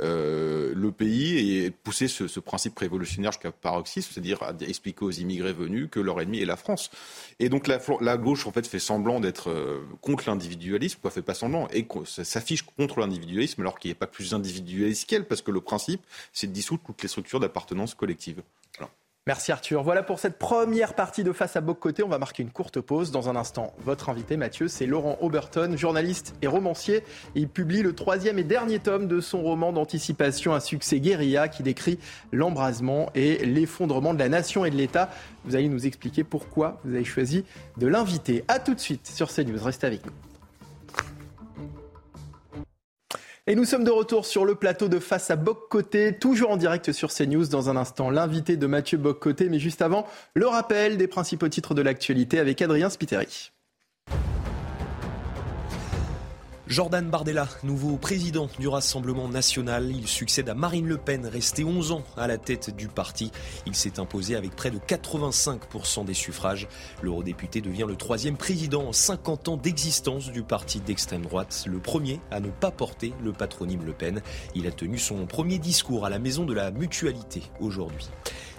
[0.00, 5.88] euh, le pays et pousser ce, principe révolutionnaire jusqu'à paroxysme, c'est-à-dire expliquer aux immigrés venus
[5.90, 6.90] que leur ennemi est la France.
[7.38, 11.34] Et donc la, gauche en fait fait semblant d'être euh, contre l'individualisme, quoi, fait pas
[11.34, 15.60] semblant, et s'affiche contre l'individualisme alors qu'il a pas plus individualiste qu'elle, parce que le
[15.60, 16.00] principe,
[16.32, 18.42] c'est de dissoudre toutes les structures d'appartenance collective.
[19.26, 19.82] Merci Arthur.
[19.82, 22.02] Voilà pour cette première partie de Face à Boc Côté.
[22.02, 23.10] On va marquer une courte pause.
[23.10, 27.04] Dans un instant, votre invité Mathieu, c'est Laurent Oberton, journaliste et romancier.
[27.34, 31.62] Il publie le troisième et dernier tome de son roman d'anticipation à succès Guérilla qui
[31.62, 31.98] décrit
[32.32, 35.10] l'embrasement et l'effondrement de la nation et de l'État.
[35.44, 37.44] Vous allez nous expliquer pourquoi vous avez choisi
[37.76, 38.42] de l'inviter.
[38.48, 39.62] A tout de suite sur CNews.
[39.62, 40.12] Restez avec nous.
[43.50, 46.92] Et nous sommes de retour sur le plateau de Face à Boc-Côté, toujours en direct
[46.92, 47.48] sur CNews.
[47.48, 49.48] Dans un instant, l'invité de Mathieu Boc-Côté.
[49.48, 53.50] Mais juste avant, le rappel des principaux titres de l'actualité avec Adrien Spiteri.
[56.70, 61.90] Jordan Bardella, nouveau président du Rassemblement national, il succède à Marine Le Pen, restée 11
[61.90, 63.32] ans à la tête du parti.
[63.66, 66.68] Il s'est imposé avec près de 85% des suffrages.
[67.02, 72.20] L'eurodéputé devient le troisième président en 50 ans d'existence du parti d'extrême droite, le premier
[72.30, 74.22] à ne pas porter le patronyme Le Pen.
[74.54, 78.08] Il a tenu son premier discours à la Maison de la Mutualité aujourd'hui.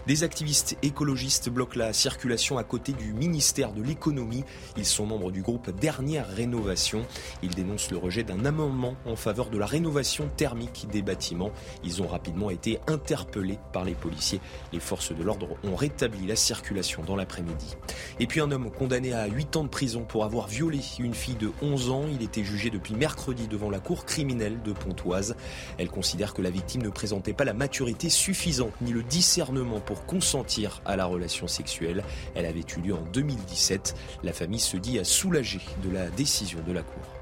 [0.08, 4.44] Des activistes écologistes bloquent la circulation à côté du ministère de l'économie.
[4.76, 7.06] Ils sont membres du groupe Dernière Rénovation.
[7.44, 11.52] Ils dénoncent le rejet d'un amendement en faveur de la rénovation thermique des bâtiments.
[11.84, 14.42] Ils ont rapidement été interpellés par les policiers.
[14.74, 17.78] Les forces de l'ordre ont rétabli la circulation dans l'après-midi.
[18.20, 21.36] Et puis un homme condamné à 8 ans de prison pour avoir violé une fille
[21.36, 22.06] de 11 ans.
[22.12, 25.36] Il était jugé depuis mercredi devant la cour criminelle de Pontoise.
[25.78, 30.82] Elle considère que la victime ne présentait pas la maturité suffisante ni le discernement consentir
[30.86, 32.04] à la relation sexuelle.
[32.36, 33.96] Elle avait eu lieu en 2017.
[34.24, 37.21] La famille se dit à soulager de la décision de la Cour.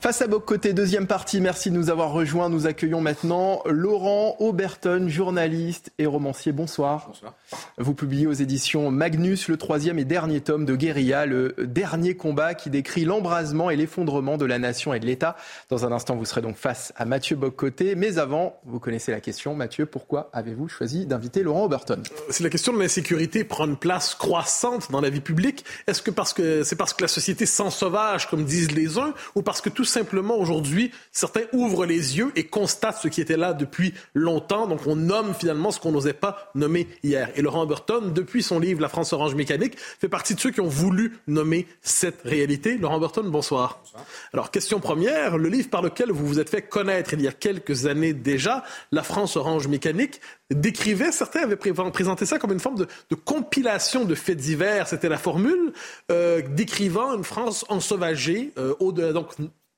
[0.00, 2.48] Face à vos côtés, deuxième partie, merci de nous avoir rejoints.
[2.48, 6.52] Nous accueillons maintenant Laurent Auberton, journaliste et romancier.
[6.52, 7.04] Bonsoir.
[7.08, 7.34] Bonsoir.
[7.76, 12.54] Vous publiez aux éditions Magnus le troisième et dernier tome de Guérilla, le dernier combat
[12.54, 15.36] qui décrit l'embrasement et l'effondrement de la nation et de l'État.
[15.68, 17.94] Dans un instant, vous serez donc face à Mathieu Boccoté.
[17.94, 19.54] Mais avant, vous connaissez la question.
[19.54, 22.02] Mathieu, pourquoi avez-vous choisi d'inviter Laurent Auberton?
[22.30, 26.10] Si la question de l'insécurité prend une place croissante dans la vie publique, est-ce que
[26.10, 29.60] parce que c'est parce que la société s'en sauvage, comme disent les uns, ou parce
[29.60, 33.92] que tout simplement aujourd'hui, certains ouvrent les yeux et constatent ce qui était là depuis
[34.14, 34.66] longtemps.
[34.66, 37.30] Donc on nomme finalement ce qu'on n'osait pas nommer hier.
[37.34, 40.60] Et Laurent Burton, depuis son livre La France orange mécanique, fait partie de ceux qui
[40.60, 42.78] ont voulu nommer cette réalité.
[42.78, 43.80] Laurent Burton, bonsoir.
[43.82, 44.04] bonsoir.
[44.32, 47.32] Alors question première, le livre par lequel vous vous êtes fait connaître il y a
[47.32, 52.78] quelques années déjà, La France orange mécanique, décrivait, certains avaient présenté ça comme une forme
[52.78, 55.72] de, de compilation de faits divers, c'était la formule,
[56.10, 59.28] euh, décrivant une France ensauvagée, euh, au-delà, donc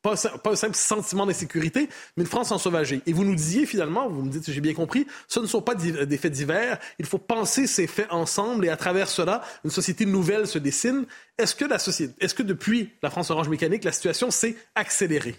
[0.03, 3.01] pas, un simple sentiment d'insécurité, mais une France ensauvagée.
[3.07, 5.63] Et vous nous disiez finalement, vous me dites si j'ai bien compris, ce ne sont
[5.63, 9.71] pas des faits divers, il faut penser ces faits ensemble et à travers cela, une
[9.71, 11.07] société nouvelle se dessine.
[11.39, 15.37] Est-ce que la société, est-ce que depuis la France Orange Mécanique, la situation s'est accélérée?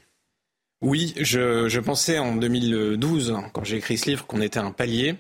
[0.81, 5.15] Oui, je, je, pensais en 2012, quand j'ai écrit ce livre, qu'on était un palier.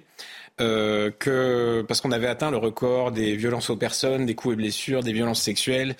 [0.61, 4.55] Euh, que parce qu'on avait atteint le record des violences aux personnes, des coups et
[4.55, 5.95] blessures, des violences sexuelles,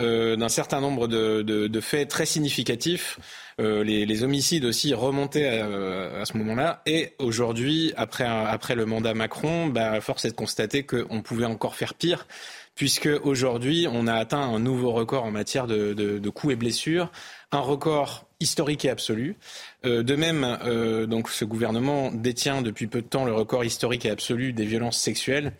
[0.00, 3.18] euh, d'un certain nombre de, de, de, faits très significatifs.
[3.60, 6.82] Euh, les, homicides aussi remontaient à, à ce moment-là.
[6.86, 11.74] Et aujourd'hui, après, après le mandat Macron, bah, force est de constater qu'on pouvait encore
[11.74, 12.26] faire pire
[12.80, 16.56] puisque aujourd'hui, on a atteint un nouveau record en matière de, de, de coups et
[16.56, 17.12] blessures,
[17.52, 19.36] un record historique et absolu.
[19.84, 24.06] Euh, de même, euh, donc, ce gouvernement détient depuis peu de temps le record historique
[24.06, 25.52] et absolu des violences sexuelles.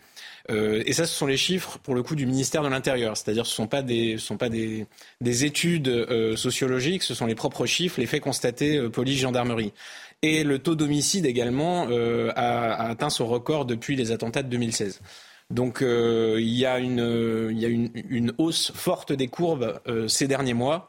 [0.49, 3.17] Euh, et ça, ce sont les chiffres, pour le coup, du ministère de l'Intérieur.
[3.17, 4.85] C'est-à-dire, ce ne sont pas des, ce sont pas des,
[5.21, 9.73] des études euh, sociologiques, ce sont les propres chiffres, les faits constatés euh, police, gendarmerie.
[10.21, 11.87] Et le taux d'homicide également
[12.35, 15.01] a, atteint son record depuis les attentats de 2016.
[15.49, 20.53] Donc il y a, une, il y a une, hausse forte des courbes ces derniers
[20.53, 20.87] mois.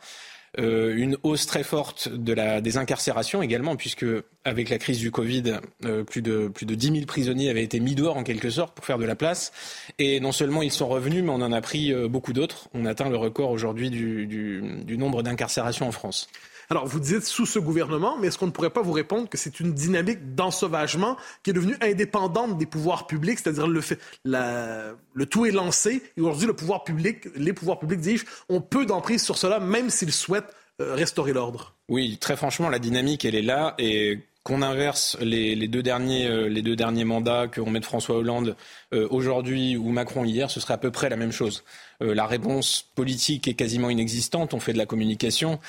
[0.61, 4.05] Euh, une hausse très forte de la, des incarcérations également, puisque
[4.45, 5.55] avec la crise du Covid,
[5.87, 8.75] euh, plus, de, plus de 10 000 prisonniers avaient été mis dehors en quelque sorte
[8.75, 9.53] pour faire de la place.
[9.99, 12.69] Et non seulement ils sont revenus, mais on en a pris euh, beaucoup d'autres.
[12.75, 16.29] On atteint le record aujourd'hui du, du, du nombre d'incarcérations en France.
[16.73, 19.37] Alors, vous dites sous ce gouvernement, mais est-ce qu'on ne pourrait pas vous répondre que
[19.37, 25.25] c'est une dynamique d'ensauvagement qui est devenue indépendante des pouvoirs publics, c'est-à-dire le, fait, le
[25.27, 29.23] tout est lancé, et aujourd'hui, le pouvoir public, les pouvoirs publics disent on peut d'emprise
[29.23, 31.75] sur cela, même s'ils souhaitent euh, restaurer l'ordre?
[31.91, 36.49] Oui, très franchement, la dynamique, elle est là, et qu'on inverse les, deux derniers, euh,
[36.49, 38.57] les deux derniers mandats, qu'on mette François Hollande
[38.93, 41.63] euh, aujourd'hui ou Macron hier, ce serait à peu près la même chose.
[42.03, 44.53] Euh, la réponse politique est quasiment inexistante.
[44.53, 45.61] On fait de la communication,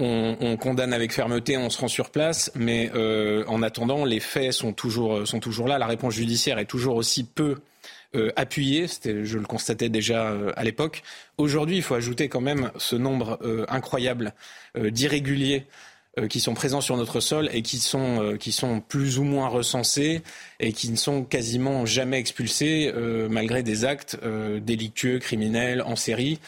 [0.00, 2.90] on, on condamne avec fermeté, on se rend sur place, mais
[3.46, 5.18] en attendant, les faits sont toujours,
[5.66, 5.78] là.
[5.78, 7.56] La réponse judiciaire est toujours aussi peu
[8.14, 8.86] euh, appuyée.
[9.04, 11.02] Je le constatais déjà à l'époque.
[11.38, 14.34] Aujourd'hui, il faut ajouter quand même ce nombre incroyable
[14.76, 15.66] d'irréguliers
[16.30, 20.22] qui sont présents sur notre sol et qui sont, qui sont plus ou moins recensés
[20.60, 25.96] et qui ne sont quasiment jamais expulsés euh, malgré des actes euh, délictueux, criminels, en
[25.96, 26.38] série.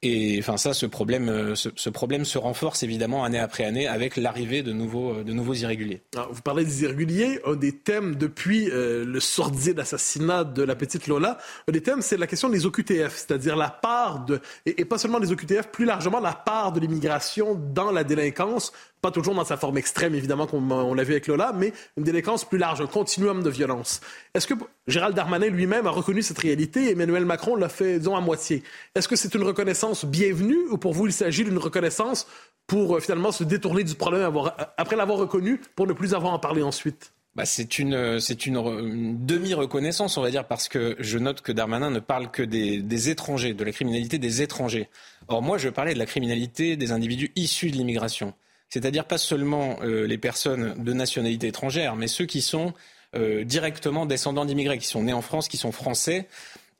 [0.00, 3.88] Et enfin ça, ce problème, euh, ce, ce, problème se renforce évidemment année après année
[3.88, 6.02] avec l'arrivée de nouveaux, de nouveaux irréguliers.
[6.14, 7.40] Alors, vous parlez des irréguliers.
[7.44, 12.00] Un des thèmes depuis euh, le sordide assassinat de la petite Lola, un des thèmes,
[12.00, 15.66] c'est la question des OQTF, c'est-à-dire la part de, et, et pas seulement des OQTF,
[15.72, 20.14] plus largement la part de l'immigration dans la délinquance pas toujours dans sa forme extrême,
[20.14, 23.50] évidemment, comme on l'a vu avec Lola, mais une délinquance plus large, un continuum de
[23.50, 24.00] violence.
[24.34, 24.54] Est-ce que
[24.86, 26.90] Gérald Darmanin lui-même a reconnu cette réalité?
[26.90, 28.62] Emmanuel Macron l'a fait, disons, à moitié?
[28.94, 32.26] Est-ce que c'est une reconnaissance bienvenue ou pour vous, il s'agit d'une reconnaissance
[32.66, 36.32] pour euh, finalement se détourner du problème avoir, après l'avoir reconnu pour ne plus avoir
[36.32, 37.12] à en parler ensuite?
[37.34, 41.90] Bah, c'est une, c'est une, demi-reconnaissance, on va dire, parce que je note que Darmanin
[41.90, 44.88] ne parle que des, des, étrangers, de la criminalité des étrangers.
[45.28, 48.34] Or, moi, je parlais de la criminalité des individus issus de l'immigration.
[48.68, 52.74] C'est-à-dire pas seulement euh, les personnes de nationalité étrangère, mais ceux qui sont
[53.16, 56.28] euh, directement descendants d'immigrés, qui sont nés en France, qui sont français,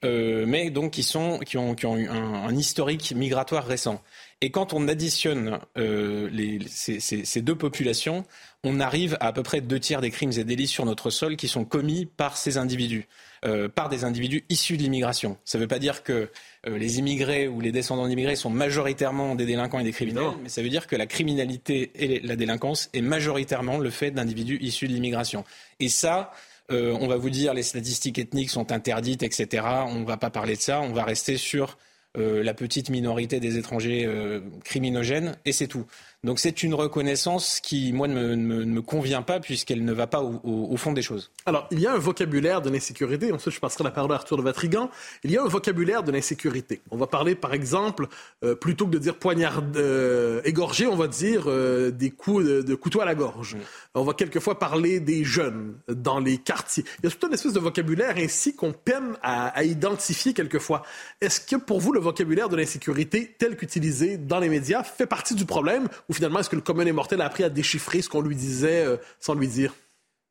[0.05, 4.03] euh, mais donc qui, sont, qui ont, qui ont eu un, un historique migratoire récent.
[4.41, 8.25] Et quand on additionne euh, les, ces, ces, ces, deux populations,
[8.63, 11.37] on arrive à à peu près deux tiers des crimes et délits sur notre sol
[11.37, 13.09] qui sont commis par ces individus,
[13.45, 15.37] euh, par des individus issus de l'immigration.
[15.45, 16.31] Ça ne veut pas dire que
[16.67, 20.39] euh, les immigrés ou les descendants d'immigrés sont majoritairement des délinquants et des criminels, non.
[20.43, 24.59] mais ça veut dire que la criminalité et la délinquance est majoritairement le fait d'individus
[24.61, 25.45] issus de l'immigration.
[25.81, 26.33] Et ça,
[26.71, 29.65] euh, on va vous dire les statistiques ethniques sont interdites, etc.
[29.87, 30.81] On ne va pas parler de ça.
[30.81, 31.79] On va rester sur
[32.17, 35.87] euh, la petite minorité des étrangers euh, criminogènes, et c'est tout.
[36.25, 40.77] Donc c'est une reconnaissance qui, moi, ne me, convient pas puisqu'elle ne va pas au,
[40.77, 41.31] fond des choses.
[41.47, 43.31] Alors, il y a un vocabulaire de l'insécurité.
[43.33, 44.91] Ensuite, je passerai la parole à Arthur de Vatrigan.
[45.23, 46.81] Il y a un vocabulaire de l'insécurité.
[46.91, 48.09] On va parler, par exemple,
[48.45, 52.75] euh, plutôt que de dire poignard euh, égorgé, on va dire euh, des coups de,
[52.75, 53.57] couteau à la gorge.
[53.95, 56.85] On va quelquefois parler des jeunes dans les quartiers.
[56.99, 60.83] Il y a toute une espèce de vocabulaire ainsi qu'on peine à identifier quelquefois.
[61.21, 65.35] Est-ce que pour vous, le vocabulaire de l'insécurité tel qu'utilisé dans les médias fait partie
[65.35, 68.09] du problème ou finalement, est-ce que le commun des mortels a appris à déchiffrer ce
[68.09, 69.75] qu'on lui disait euh, sans lui dire?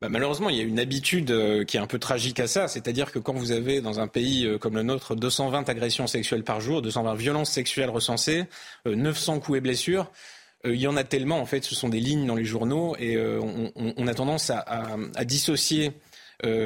[0.00, 2.68] Bah, malheureusement, il y a une habitude euh, qui est un peu tragique à ça,
[2.68, 6.44] c'est-à-dire que quand vous avez dans un pays euh, comme le nôtre 220 agressions sexuelles
[6.44, 8.44] par jour, 220 violences sexuelles recensées,
[8.86, 10.10] euh, 900 coups et blessures,
[10.64, 13.16] il y en a tellement, en fait, ce sont des lignes dans les journaux et
[13.16, 15.92] on, a tendance à, dissocier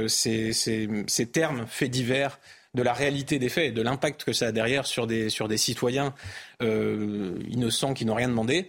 [0.07, 2.41] ces, termes faits divers
[2.73, 5.47] de la réalité des faits et de l'impact que ça a derrière sur des, sur
[5.47, 6.15] des citoyens
[6.63, 8.67] innocents qui n'ont rien demandé.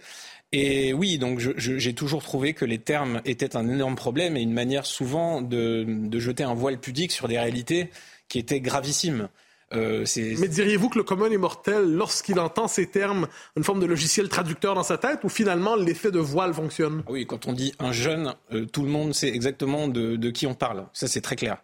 [0.56, 4.52] Et oui, donc j'ai toujours trouvé que les termes étaient un énorme problème et une
[4.52, 7.90] manière souvent de, de jeter un voile pudique sur des réalités
[8.28, 9.28] qui étaient gravissimes.
[9.72, 13.86] Euh, Mais diriez-vous que le commun est mortel, lorsqu'il entend ces termes, une forme de
[13.86, 17.02] logiciel traducteur dans sa tête, ou finalement l'effet de voile fonctionne?
[17.08, 20.46] Oui, quand on dit un jeune, euh, tout le monde sait exactement de, de qui
[20.46, 20.86] on parle.
[20.92, 21.56] Ça, c'est très clair.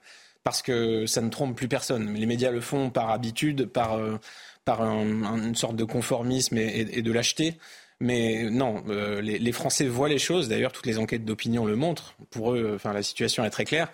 [0.43, 2.13] Parce que ça ne trompe plus personne.
[2.15, 4.19] Les médias le font par habitude, par, euh,
[4.65, 7.59] par un, une sorte de conformisme et, et, et de lâcheté.
[8.01, 10.49] Mais non, euh, les, les, Français voient les choses.
[10.49, 12.15] D'ailleurs, toutes les enquêtes d'opinion le montrent.
[12.31, 13.93] Pour eux, enfin, la situation est très claire.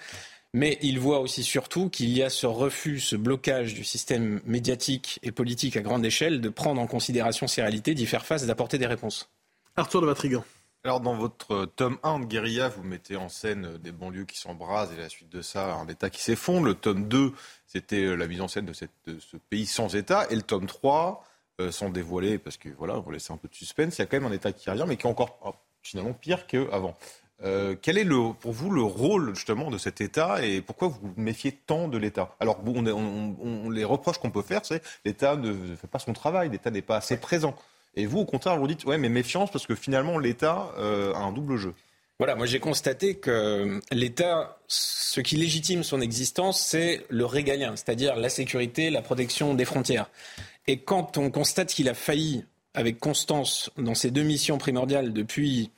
[0.52, 5.18] Mais ils voient aussi surtout qu'il y a ce refus, ce blocage du système médiatique
[5.22, 8.46] et politique à grande échelle de prendre en considération ces réalités, d'y faire face et
[8.46, 9.28] d'apporter des réponses.
[9.74, 10.44] Arthur de Vatrigan.
[10.84, 14.92] Alors, dans votre tome 1 de Guérilla, vous mettez en scène des banlieues qui s'embrasent
[14.92, 16.64] et la suite de ça, un État qui s'effondre.
[16.64, 17.32] Le tome 2,
[17.66, 20.28] c'était la mise en scène de, cette, de ce pays sans État.
[20.30, 21.24] Et le tome 3,
[21.60, 24.06] euh, sans dévoiler, parce que voilà, on laisser un peu de suspense, il y a
[24.06, 26.96] quand même un État qui revient, mais qui est encore oh, finalement pire qu'avant.
[27.44, 30.98] Euh, quel est le, pour vous le rôle justement de cet État et pourquoi vous
[31.02, 32.34] vous méfiez tant de l'État?
[32.40, 36.70] Alors, on, les reproches qu'on peut faire, c'est l'État ne fait pas son travail, l'État
[36.70, 37.54] n'est pas assez présent.
[37.94, 41.18] Et vous, au contraire, vous dites, ouais, mais méfiance parce que finalement, l'État euh, a
[41.18, 41.74] un double jeu.
[42.18, 48.16] Voilà, moi j'ai constaté que l'État, ce qui légitime son existence, c'est le régalien, c'est-à-dire
[48.16, 50.08] la sécurité, la protection des frontières.
[50.66, 55.70] Et quand on constate qu'il a failli avec constance dans ses deux missions primordiales depuis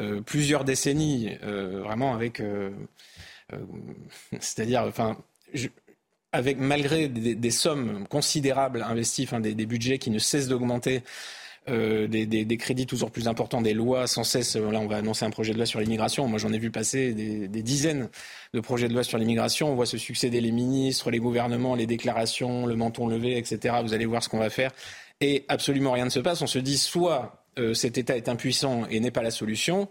[0.00, 2.70] euh, plusieurs décennies, euh, vraiment avec, euh,
[4.40, 4.90] c'est-à-dire,
[6.56, 11.02] malgré des, sommes considérables investies, des budgets qui ne cessent d'augmenter.
[11.68, 14.56] Euh, des, crédits toujours plus importants, des lois sans cesse.
[14.56, 16.26] Là, on va annoncer un projet de loi sur l'immigration.
[16.26, 18.08] Moi, j'en ai vu passer des, des, dizaines
[18.54, 19.70] de projets de loi sur l'immigration.
[19.70, 23.76] On voit se succéder les ministres, les gouvernements, les déclarations, le menton levé, etc.
[23.82, 24.70] Vous allez voir ce qu'on va faire.
[25.20, 26.40] Et absolument rien ne se passe.
[26.40, 29.88] On se dit soit euh, cet État est impuissant et n'est pas la solution,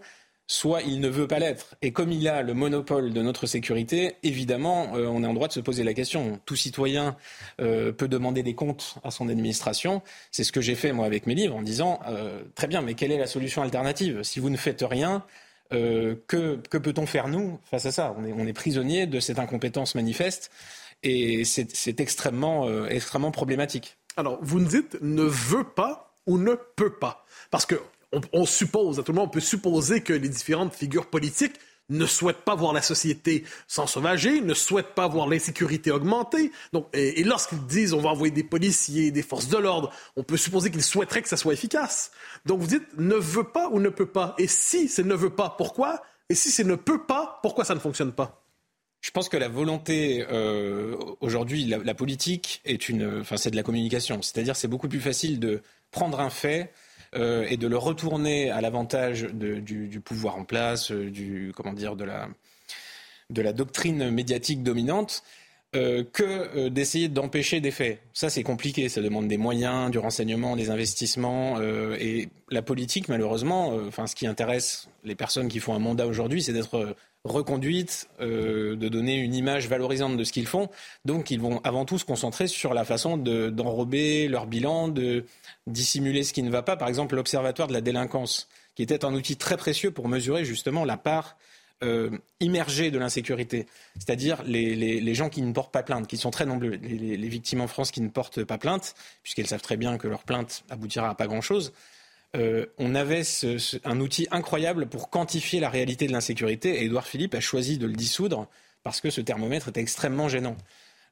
[0.48, 1.76] soit il ne veut pas l'être.
[1.82, 5.46] Et comme il a le monopole de notre sécurité, évidemment, euh, on est en droit
[5.46, 6.40] de se poser la question.
[6.46, 7.16] Tout citoyen
[7.60, 10.02] euh, peut demander des comptes à son administration.
[10.32, 12.94] C'est ce que j'ai fait, moi, avec mes livres, en disant, euh, très bien, mais
[12.94, 14.22] quelle est la solution alternative?
[14.22, 15.22] Si vous ne faites rien,
[15.70, 18.16] que, que peut-on faire, nous, face à ça?
[18.18, 20.50] On est, on est prisonnier de cette incompétence manifeste,
[21.02, 23.98] et c'est extrêmement, extrêmement problématique.
[24.16, 27.26] Alors, vous nous dites ne veut pas ou ne peut pas.
[27.50, 27.74] Parce que
[28.32, 31.54] on, suppose, à tout le monde, on peut supposer que les différentes figures politiques
[31.90, 36.52] ne souhaitent pas voir la société s'ensauvager, ne souhaitent pas voir l'insécurité augmenter.
[36.72, 40.36] Donc, et, lorsqu'ils disent on va envoyer des policiers, des forces de l'ordre, on peut
[40.36, 42.10] supposer qu'ils souhaiteraient que ça soit efficace.
[42.44, 44.34] Donc vous dites ne veut pas ou ne peut pas?
[44.38, 46.02] Et si c'est ne veut pas, pourquoi?
[46.28, 48.44] Et si c'est ne peut pas, pourquoi ça ne fonctionne pas?
[49.00, 53.62] Je pense que la volonté euh, aujourd'hui, la, politique est une, enfin c'est de la
[53.62, 54.20] communication.
[54.22, 56.72] C'est-à-dire c'est beaucoup plus facile de prendre un fait
[57.14, 61.96] euh, et de le retourner à l'avantage du, pouvoir en place, euh, du comment dire
[61.96, 62.28] de la
[63.30, 65.22] de la doctrine médiatique dominante.
[65.72, 68.00] Que d'essayer d'empêcher des faits.
[68.12, 68.88] Ça, c'est compliqué.
[68.88, 71.60] Ça demande des moyens, du renseignement, des investissements.
[71.60, 76.42] et la politique, malheureusement, enfin, ce qui intéresse les personnes qui font un mandat aujourd'hui,
[76.42, 80.68] c'est d'être reconduite, euh, de donner une image valorisante de ce qu'ils font.
[81.04, 85.24] Donc ils vont avant tout se concentrer sur la façon d'enrober leur bilan, de
[85.66, 86.76] dissimuler ce qui ne va pas.
[86.76, 90.84] Par exemple, l'Observatoire de la délinquance, qui était un outil très précieux pour mesurer justement
[90.84, 91.36] la part
[91.82, 92.10] euh,
[92.40, 93.66] immergée de l'insécurité,
[93.98, 97.60] c'est-à-dire les, gens qui ne portent pas plainte, qui sont très nombreux, les, les victimes
[97.60, 101.10] en France qui ne portent pas plainte, puisqu'elles savent très bien que leur plainte aboutira
[101.10, 101.72] à pas grand-chose.
[102.36, 103.22] Euh, on avait
[103.84, 107.86] un outil incroyable pour quantifier la réalité de l'insécurité et Édouard Philippe a choisi de
[107.86, 108.48] le dissoudre
[108.82, 110.56] parce que ce thermomètre était extrêmement gênant.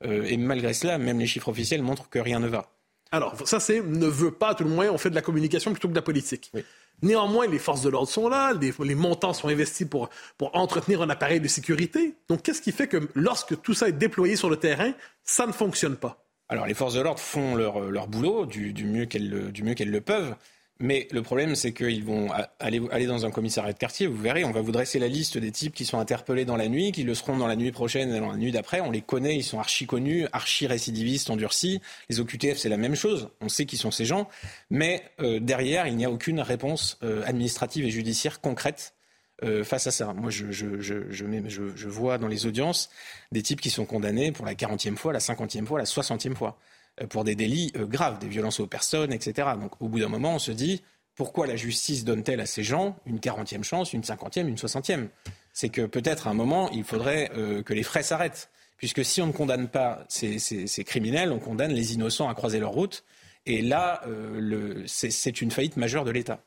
[0.04, 2.70] Euh, et malgré cela, même les chiffres officiels montrent que rien ne va.
[3.12, 5.88] Alors, ça, c'est ne veut pas, tout le moins, on fait de la communication plutôt
[5.88, 6.52] que de la politique.
[7.02, 10.08] Néanmoins, les forces de l'ordre sont là, les, montants sont investis pour,
[10.52, 12.14] entretenir un appareil de sécurité.
[12.28, 14.92] Donc, qu'est-ce qui fait que lorsque tout ça est déployé sur le terrain,
[15.22, 16.24] ça ne fonctionne pas?
[16.48, 20.34] Alors, les forces de l'ordre font leur, boulot du, mieux qu'elles le peuvent.
[20.78, 22.28] Mais le problème, c'est qu'ils vont
[22.60, 25.38] aller, aller, dans un commissariat de quartier, vous verrez, on va vous dresser la liste
[25.38, 28.12] des types qui sont interpellés dans la nuit, qui le seront dans la nuit prochaine
[28.12, 28.80] et dans la nuit d'après.
[28.80, 31.80] On les connaît, ils sont archi connus, archi récidivistes, endurcis.
[32.10, 33.30] Les OQTF, c'est la même chose.
[33.40, 34.28] On sait qui sont ces gens.
[34.68, 38.92] Mais euh, derrière, il n'y a aucune réponse euh, administrative et judiciaire concrète
[39.44, 40.14] euh, face à ça.
[40.14, 42.88] Moi, je, je, je, je, vois dans les audiences
[43.32, 46.58] des types qui sont condamnés pour la 40e fois, la 50e fois, la 60e fois.
[47.02, 49.48] Euh, pour des délits euh, graves, des violences aux personnes, etc.
[49.60, 50.82] Donc au bout d'un moment, on se dit,
[51.14, 55.08] pourquoi la justice donne-t-elle à ces gens une quarantième chance, une cinquantième, une soixantième?
[55.52, 58.48] C'est que peut-être à un moment, il faudrait euh, que les frais s'arrêtent.
[58.78, 62.72] Puisque si on ne condamne pas ces, criminels, on condamne les innocents à croiser leur
[62.72, 63.04] route.
[63.46, 64.02] Et là,
[64.86, 66.42] c'est une faillite majeure de l'État.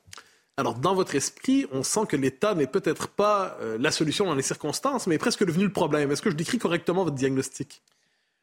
[0.55, 4.43] Alors, dans votre esprit, on sent que l'État n'est peut-être pas la solution dans les
[4.43, 6.11] circonstances, mais presque devenu le problème.
[6.11, 7.81] Est-ce que je décris correctement votre diagnostic?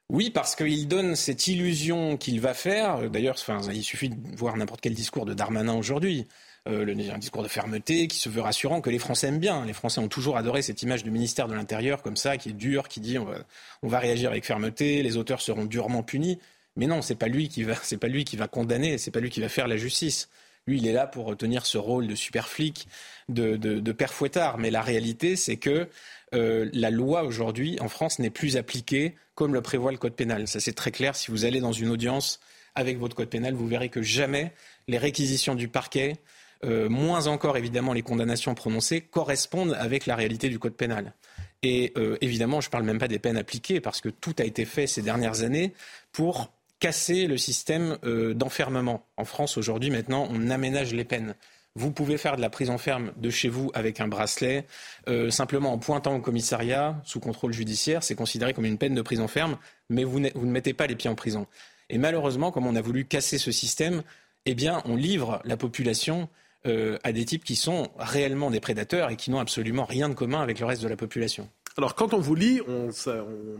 [0.08, 3.10] Oui, parce qu'il donne cette illusion qu'il va faire.
[3.10, 6.26] D'ailleurs, enfin, il suffit de voir n'importe quel discours de Darmanin aujourd'hui.
[6.68, 9.64] Euh, un discours de fermeté qui se veut rassurant, que les Français aiment bien.
[9.64, 12.52] Les Français ont toujours adoré cette image du ministère de l'Intérieur comme ça, qui est
[12.52, 13.38] dur, qui dit on va,
[13.82, 16.38] on va réagir avec fermeté, les auteurs seront durement punis.
[16.76, 19.20] Mais non, c'est pas lui qui va, c'est pas lui qui va condamner, c'est pas
[19.20, 20.28] lui qui va faire la justice.
[20.66, 22.88] Lui, il est là pour tenir ce rôle de super flic,
[23.28, 24.58] de, de, de père fouettard.
[24.58, 25.88] Mais la réalité, c'est que
[26.34, 30.48] euh, la loi aujourd'hui en France n'est plus appliquée comme le prévoit le code pénal.
[30.48, 31.14] Ça c'est très clair.
[31.14, 32.40] Si vous allez dans une audience
[32.74, 34.52] avec votre code pénal, vous verrez que jamais
[34.88, 36.16] les réquisitions du parquet,
[36.64, 41.14] euh, moins encore évidemment les condamnations prononcées, correspondent avec la réalité du code pénal.
[41.62, 44.44] Et euh, évidemment, je ne parle même pas des peines appliquées, parce que tout a
[44.44, 45.72] été fait ces dernières années
[46.12, 47.96] pour casser le système
[48.34, 49.06] d'enfermement.
[49.16, 51.34] En France, aujourd'hui, maintenant, on aménage les peines.
[51.76, 54.64] Vous pouvez faire de la prison ferme de chez vous avec un bracelet,
[55.10, 58.02] euh, simplement en pointant au commissariat sous contrôle judiciaire.
[58.02, 59.58] C'est considéré comme une peine de prison ferme,
[59.90, 61.46] mais vous, ne mettez pas les pieds en prison.
[61.90, 64.02] Et malheureusement, comme on a voulu casser ce système,
[64.46, 66.30] eh bien, on livre la population
[66.66, 70.14] euh, à des types qui sont réellement des prédateurs et qui n'ont absolument rien de
[70.14, 71.46] commun avec le reste de la population.
[71.76, 72.88] Alors, quand on vous lit, on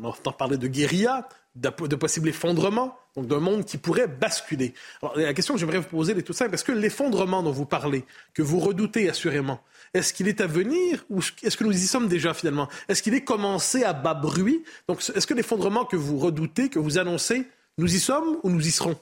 [0.03, 4.75] entend parler de guérilla, de, de possible effondrement, donc d'un monde qui pourrait basculer.
[5.03, 6.55] Alors, la question que j'aimerais vous poser est tout simple.
[6.55, 8.05] Est-ce que l'effondrement dont vous parlez,
[8.35, 9.61] que vous redoutez assurément,
[9.95, 12.69] est-ce qu'il est à venir ou est-ce que nous y sommes déjà finalement?
[12.89, 14.63] Est-ce qu'il est commencé à bas bruit?
[14.89, 17.47] Donc, est-ce que l'effondrement que vous redoutez, que vous annoncez,
[17.79, 18.97] nous y sommes ou nous y serons?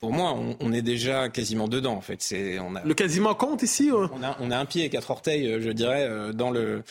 [0.00, 1.92] Pour moi, on, est déjà quasiment dedans.
[1.92, 3.88] En fait, c'est on a le quasiment compte ici.
[3.92, 6.82] On a on a un pied et quatre orteils, euh, je dirais, euh, dans le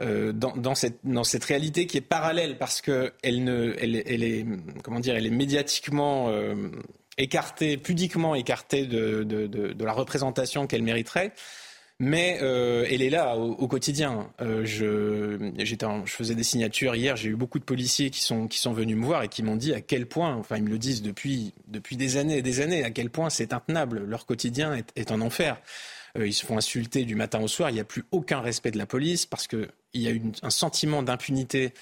[0.00, 4.46] euh, dans, cette, réalité qui est parallèle parce que elle ne, elle, elle est,
[4.84, 6.70] comment dire, elle est médiatiquement euh,
[7.16, 11.32] écartée, pudiquement écartée de, la représentation qu'elle mériterait.
[11.98, 14.30] Mais euh, elle est là au, quotidien.
[14.38, 15.50] Je,
[16.06, 17.16] faisais des signatures hier.
[17.16, 19.80] J'ai eu beaucoup de policiers qui sont, venus me voir et qui m'ont dit à
[19.80, 23.10] quel point, enfin ils me le disent depuis, des années et des années, à quel
[23.10, 24.04] point c'est intenable.
[24.04, 25.60] Leur quotidien est, est un enfer.
[26.18, 27.70] Euh, ils se font insulter du matin au soir.
[27.70, 30.12] Il n'y a plus aucun respect de la police parce qu'il y a
[30.42, 31.72] un sentiment d'impunité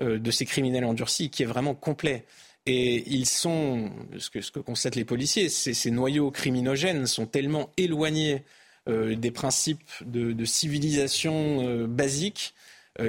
[0.00, 2.24] euh, de ces criminels endurcis qui est vraiment complet.
[2.66, 8.42] Et ils sont, ce que, constatent les policiers, ces noyaux criminogènes sont tellement éloignés
[8.88, 12.54] euh, des principes de, civilisation basiques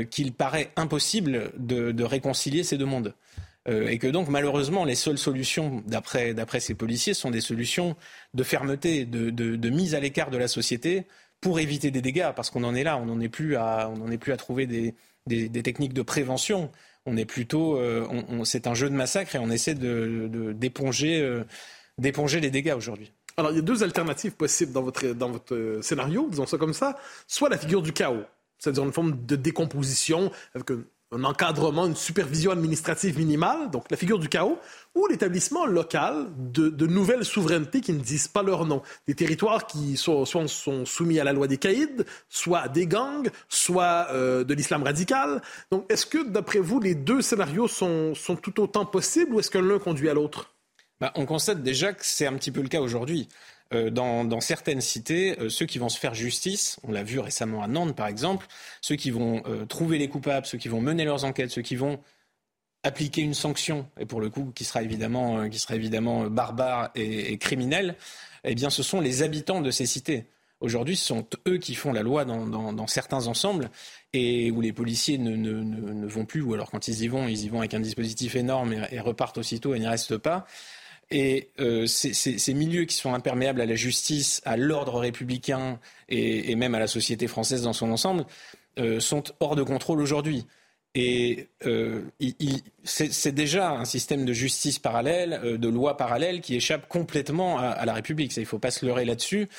[0.09, 3.13] qu'il paraît impossible de réconcilier ces deux mondes.
[3.67, 7.95] Euh, et que donc malheureusement les seules solutions d'après ces policiers sont des solutions
[8.35, 11.07] de fermeté, de, mise à l'écart de la société
[11.41, 13.91] pour éviter des dégâts, parce qu'on en est là, on n'en est plus à
[14.37, 14.93] trouver des,
[15.63, 16.71] techniques de prévention.
[17.05, 17.79] On est plutôt,
[18.45, 20.53] c'est un jeu de massacre et on essaie de
[21.97, 23.11] d'éponger les dégâts aujourd'hui.
[23.37, 26.73] Alors, il y a deux alternatives possibles dans votre, dans votre scénario, disons ça comme
[26.73, 26.97] ça.
[27.27, 28.23] Soit la figure du chaos,
[28.57, 30.71] c'est-à-dire une forme de décomposition avec
[31.15, 34.59] un, encadrement, une supervision administrative minimale, donc la figure du chaos,
[34.93, 38.81] ou l'établissement local de, nouvelles souverainetés qui ne disent pas leur nom.
[39.07, 43.29] Des territoires qui soit sont soumis à la loi des caïds, soit à des gangs,
[43.49, 45.41] soit euh, de l'islam radical.
[45.71, 49.51] Donc, est-ce que, d'après vous, les deux scénarios sont, sont tout autant possibles ou est-ce
[49.51, 50.51] que l'un conduit à l'autre?
[51.01, 53.27] Bah, on constate déjà que c'est un petit peu le cas aujourd'hui.
[53.73, 57.63] Euh, dans, certaines cités, euh, ceux qui vont se faire justice, on l'a vu récemment
[57.63, 58.45] à Nantes par exemple,
[58.79, 61.75] ceux qui vont euh, trouver les coupables, ceux qui vont mener leurs enquêtes, ceux qui
[61.75, 61.99] vont
[62.83, 67.39] appliquer une sanction, et pour le coup qui sera évidemment, qui sera évidemment barbare et,
[67.39, 67.95] criminel,
[68.43, 70.25] eh bien ce sont les habitants de ces cités.
[70.61, 73.71] Aujourd'hui, ce sont eux qui font la loi dans, certains ensembles
[74.13, 77.49] et où les policiers ne, vont plus, ou alors quand ils y vont, ils y
[77.49, 80.45] vont avec un dispositif énorme et, et repartent aussitôt et n'y restent pas.
[81.11, 85.79] Et euh, ces, milieux qui sont imperméables à la justice, à l'ordre républicain
[86.09, 88.25] et, même à la société française dans son ensemble
[88.79, 90.45] euh, sont hors de contrôle aujourd'hui.
[90.95, 92.03] Et euh,
[92.83, 97.93] c'est déjà un système de justice parallèle, de loi parallèle qui échappe complètement à, la
[97.93, 98.35] République.
[98.37, 99.49] il ne faut pas se leurrer là-dessus.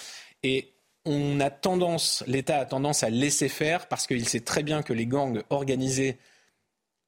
[0.43, 0.73] Et
[1.05, 4.95] on a tendance, l'État a tendance à laisser faire parce qu'il sait très bien que
[4.95, 6.17] les gangs organisés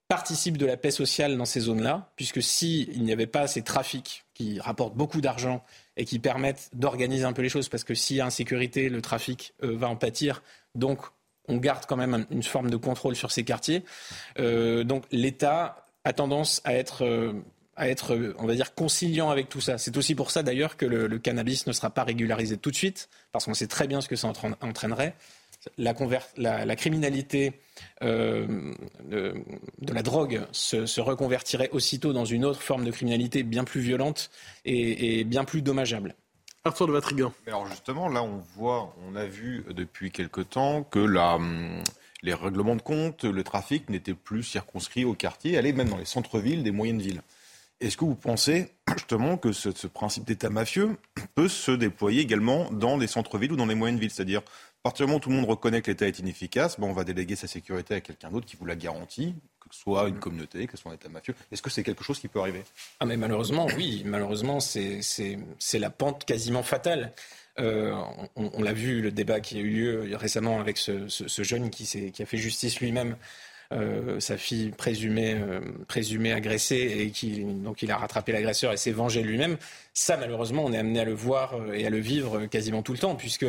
[0.08, 4.24] participe de la paix sociale dans ces zones-là, puisque s'il n'y avait pas ces trafics
[4.38, 5.64] qui rapportent beaucoup d'argent
[5.96, 9.02] et qui permettent d'organiser un peu les choses, parce que s'il y a insécurité, le
[9.02, 10.42] trafic euh, va en pâtir,
[10.76, 11.00] donc
[11.48, 13.84] on garde quand même une forme de contrôle sur ces quartiers.
[14.38, 17.32] Euh, donc l'État a tendance à être, euh,
[17.74, 19.76] à être, on va dire, conciliant avec tout ça.
[19.76, 22.76] C'est aussi pour ça d'ailleurs que le, le, cannabis ne sera pas régularisé tout de
[22.76, 24.30] suite, parce qu'on sait très bien ce que ça
[24.60, 25.14] entraînerait
[25.76, 27.52] la, criminalité
[28.02, 28.72] euh,
[29.04, 29.34] de,
[29.92, 34.30] la drogue se, reconvertirait aussitôt dans une autre forme de criminalité bien plus violente
[34.64, 36.14] et, bien plus dommageable.
[36.64, 37.32] Arthur de Vatrigan.
[37.46, 40.98] Alors justement, là, on voit, on a vu depuis quelque temps que
[42.22, 46.04] les règlements de compte, le trafic n'était plus circonscrit au quartier, allait même dans les
[46.04, 47.22] centres-villes des moyennes villes.
[47.80, 50.96] Est-ce que vous pensez justement que ce, ce principe d'État mafieux
[51.36, 54.10] peut se déployer également dans les centres-villes ou dans les moyennes villes?
[54.10, 54.42] C'est-à-dire
[54.88, 57.04] partir du moment où tout le monde reconnaît que l'État est inefficace, bon, on va
[57.04, 60.66] déléguer sa sécurité à quelqu'un d'autre qui vous la garantit, que ce soit une communauté,
[60.66, 61.34] que ce soit un État mafieux.
[61.52, 62.64] Est-ce que c'est quelque chose qui peut arriver?
[62.98, 64.02] Ah mais malheureusement, oui.
[64.06, 65.38] Malheureusement, c'est
[65.74, 67.12] la pente quasiment fatale.
[67.58, 67.94] Euh,
[68.34, 71.06] on, l'a vu, le débat qui a eu lieu récemment avec ce,
[71.42, 73.16] jeune qui, qui, a fait justice lui-même.
[73.74, 78.78] Euh, sa fille présumée, euh, présumée agressée et qui donc il a rattrapé l'agresseur et
[78.78, 79.58] s'est vengé lui-même.
[79.92, 82.98] Ça malheureusement on est amené à le voir et à le vivre quasiment tout le
[82.98, 83.44] temps puisque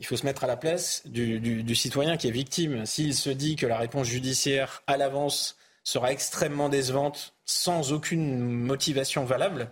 [0.00, 2.86] il faut se mettre à la place du, citoyen qui est victime.
[2.86, 9.24] S'il se dit que la réponse judiciaire à l'avance sera extrêmement décevante, sans aucune motivation
[9.24, 9.70] valable,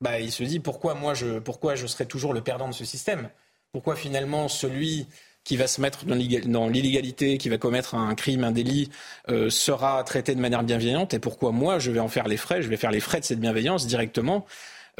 [0.00, 2.84] bah, il se dit pourquoi moi je, pourquoi je serai toujours le perdant de ce
[2.84, 3.28] système?
[3.72, 5.06] Pourquoi finalement celui
[5.44, 8.90] qui va se mettre dans l'illégalité, qui va commettre un crime, un délit,
[9.28, 11.14] euh, sera traité de manière bienveillante?
[11.14, 13.24] Et pourquoi moi je vais en faire les frais, je vais faire les frais de
[13.24, 14.46] cette bienveillance directement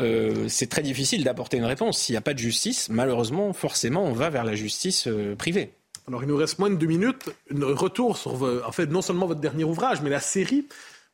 [0.01, 1.99] euh, c'est très difficile d'apporter une réponse.
[1.99, 5.73] S'il n'y a pas de justice, malheureusement, forcément, on va vers la justice euh, privée.
[6.09, 7.31] Alors, il nous reste moins de deux minutes.
[7.51, 10.67] Un retour sur, en fait, non seulement votre dernier ouvrage, mais la série.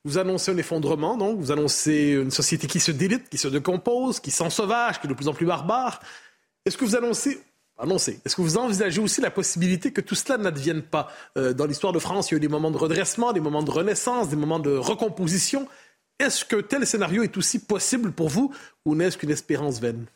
[0.05, 4.21] Vous annoncez un effondrement, donc vous annoncez une société qui se délite, qui se décompose,
[4.21, 6.01] qui sauvage, qui est de plus en plus barbare.
[6.65, 7.41] Est-ce que vous annoncez
[7.79, 8.21] annoncez.
[8.25, 11.93] Est-ce que vous envisagez aussi la possibilité que tout cela n'advienne pas euh, Dans l'histoire
[11.93, 14.37] de France, il y a eu des moments de redressement, des moments de renaissance, des
[14.37, 15.69] moments de recomposition.
[16.19, 18.53] Est-ce que tel scénario est aussi possible pour vous
[18.85, 20.07] ou n'est-ce qu'une espérance vaine?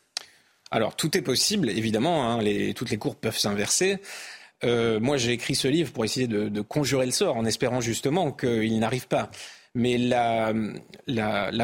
[0.69, 2.43] Alors tout est possible, évidemment, hein,
[2.75, 3.99] toutes les courbes peuvent s'inverser.
[4.63, 8.31] Euh, moi j'ai écrit ce livre pour essayer de, conjurer le sort en espérant justement
[8.31, 9.29] qu'il n'arrive pas.
[9.75, 10.53] Mais la,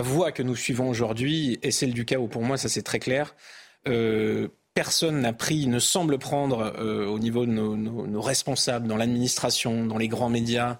[0.01, 2.27] voie que nous suivons aujourd'hui est celle du chaos.
[2.27, 3.35] Pour moi, ça c'est très clair.
[3.87, 9.85] Euh, personne n'a pris, ne semble prendre euh, au niveau de nos responsables, dans l'administration,
[9.85, 10.79] dans les grands médias,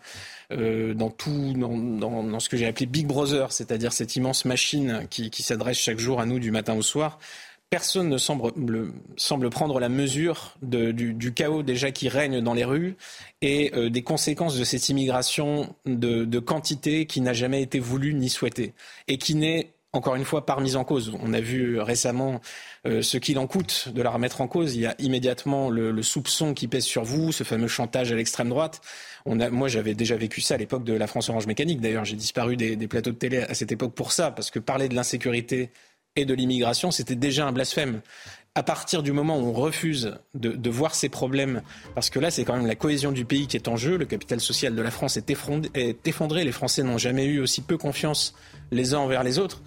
[0.51, 5.43] euh, dans tout, dans, ce que j'ai appelé Big Brother, c'est-à-dire cette immense machine qui,
[5.43, 7.19] s'adresse chaque jour à nous du matin au soir.
[7.69, 12.95] Personne ne semble, prendre la mesure du, chaos déjà qui règne dans les rues
[13.43, 18.15] et euh, des conséquences de cette immigration de, de quantité qui n'a jamais été voulue
[18.15, 18.73] ni souhaitée
[19.07, 21.13] et qui n'est encore une fois, par mise en cause.
[21.21, 22.41] On a vu récemment
[22.85, 24.75] euh, ce qu'il en coûte de la remettre en cause.
[24.75, 28.49] Il y a immédiatement le, soupçon qui pèse sur vous, ce fameux chantage à l'extrême
[28.49, 28.81] droite.
[29.25, 31.81] Moi, j'avais déjà vécu ça à l'époque de la France Orange Mécanique.
[31.81, 34.89] D'ailleurs, j'ai disparu des, plateaux de télé à cette époque pour ça, parce que parler
[34.89, 35.71] de l'insécurité
[36.15, 38.01] et de l'immigration, c'était déjà un blasphème
[38.55, 41.61] à partir du moment où on refuse de, voir ces problèmes,
[41.95, 44.05] parce que là, c'est quand même la cohésion du pays qui est en jeu, le
[44.05, 46.43] capital social de la France est effondré, est effondré.
[46.43, 48.33] les Français n'ont jamais eu aussi peu confiance
[48.71, 49.61] les uns envers les autres.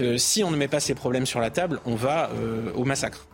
[0.00, 2.84] Euh, si on ne met pas ces problèmes sur la table, on va euh, au
[2.84, 3.26] massacre.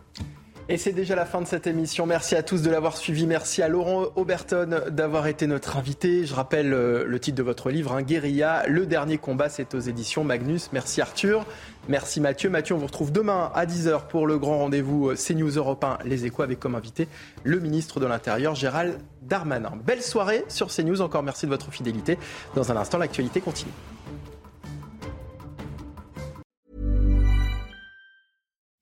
[0.69, 2.05] Et c'est déjà la fin de cette émission.
[2.05, 3.25] Merci à tous de l'avoir suivi.
[3.25, 6.25] Merci à Laurent Auberton d'avoir été notre invité.
[6.25, 8.63] Je rappelle euh, le titre de votre livre, hein, Guérilla.
[8.67, 10.71] Le dernier combat, c'est aux éditions Magnus.
[10.73, 11.45] Merci Arthur.
[11.87, 12.49] Merci Mathieu.
[12.49, 16.25] Mathieu, on vous retrouve demain à 10h pour le grand rendez-vous CNews Europe 1, Les
[16.25, 17.07] Échos, avec comme invité
[17.45, 19.71] le ministre de l'Intérieur, Gérald Darmanin.
[19.85, 20.99] Belle soirée sur CNews.
[20.99, 22.17] Encore merci de votre fidélité.
[22.55, 23.71] Dans un instant, l'actualité continue.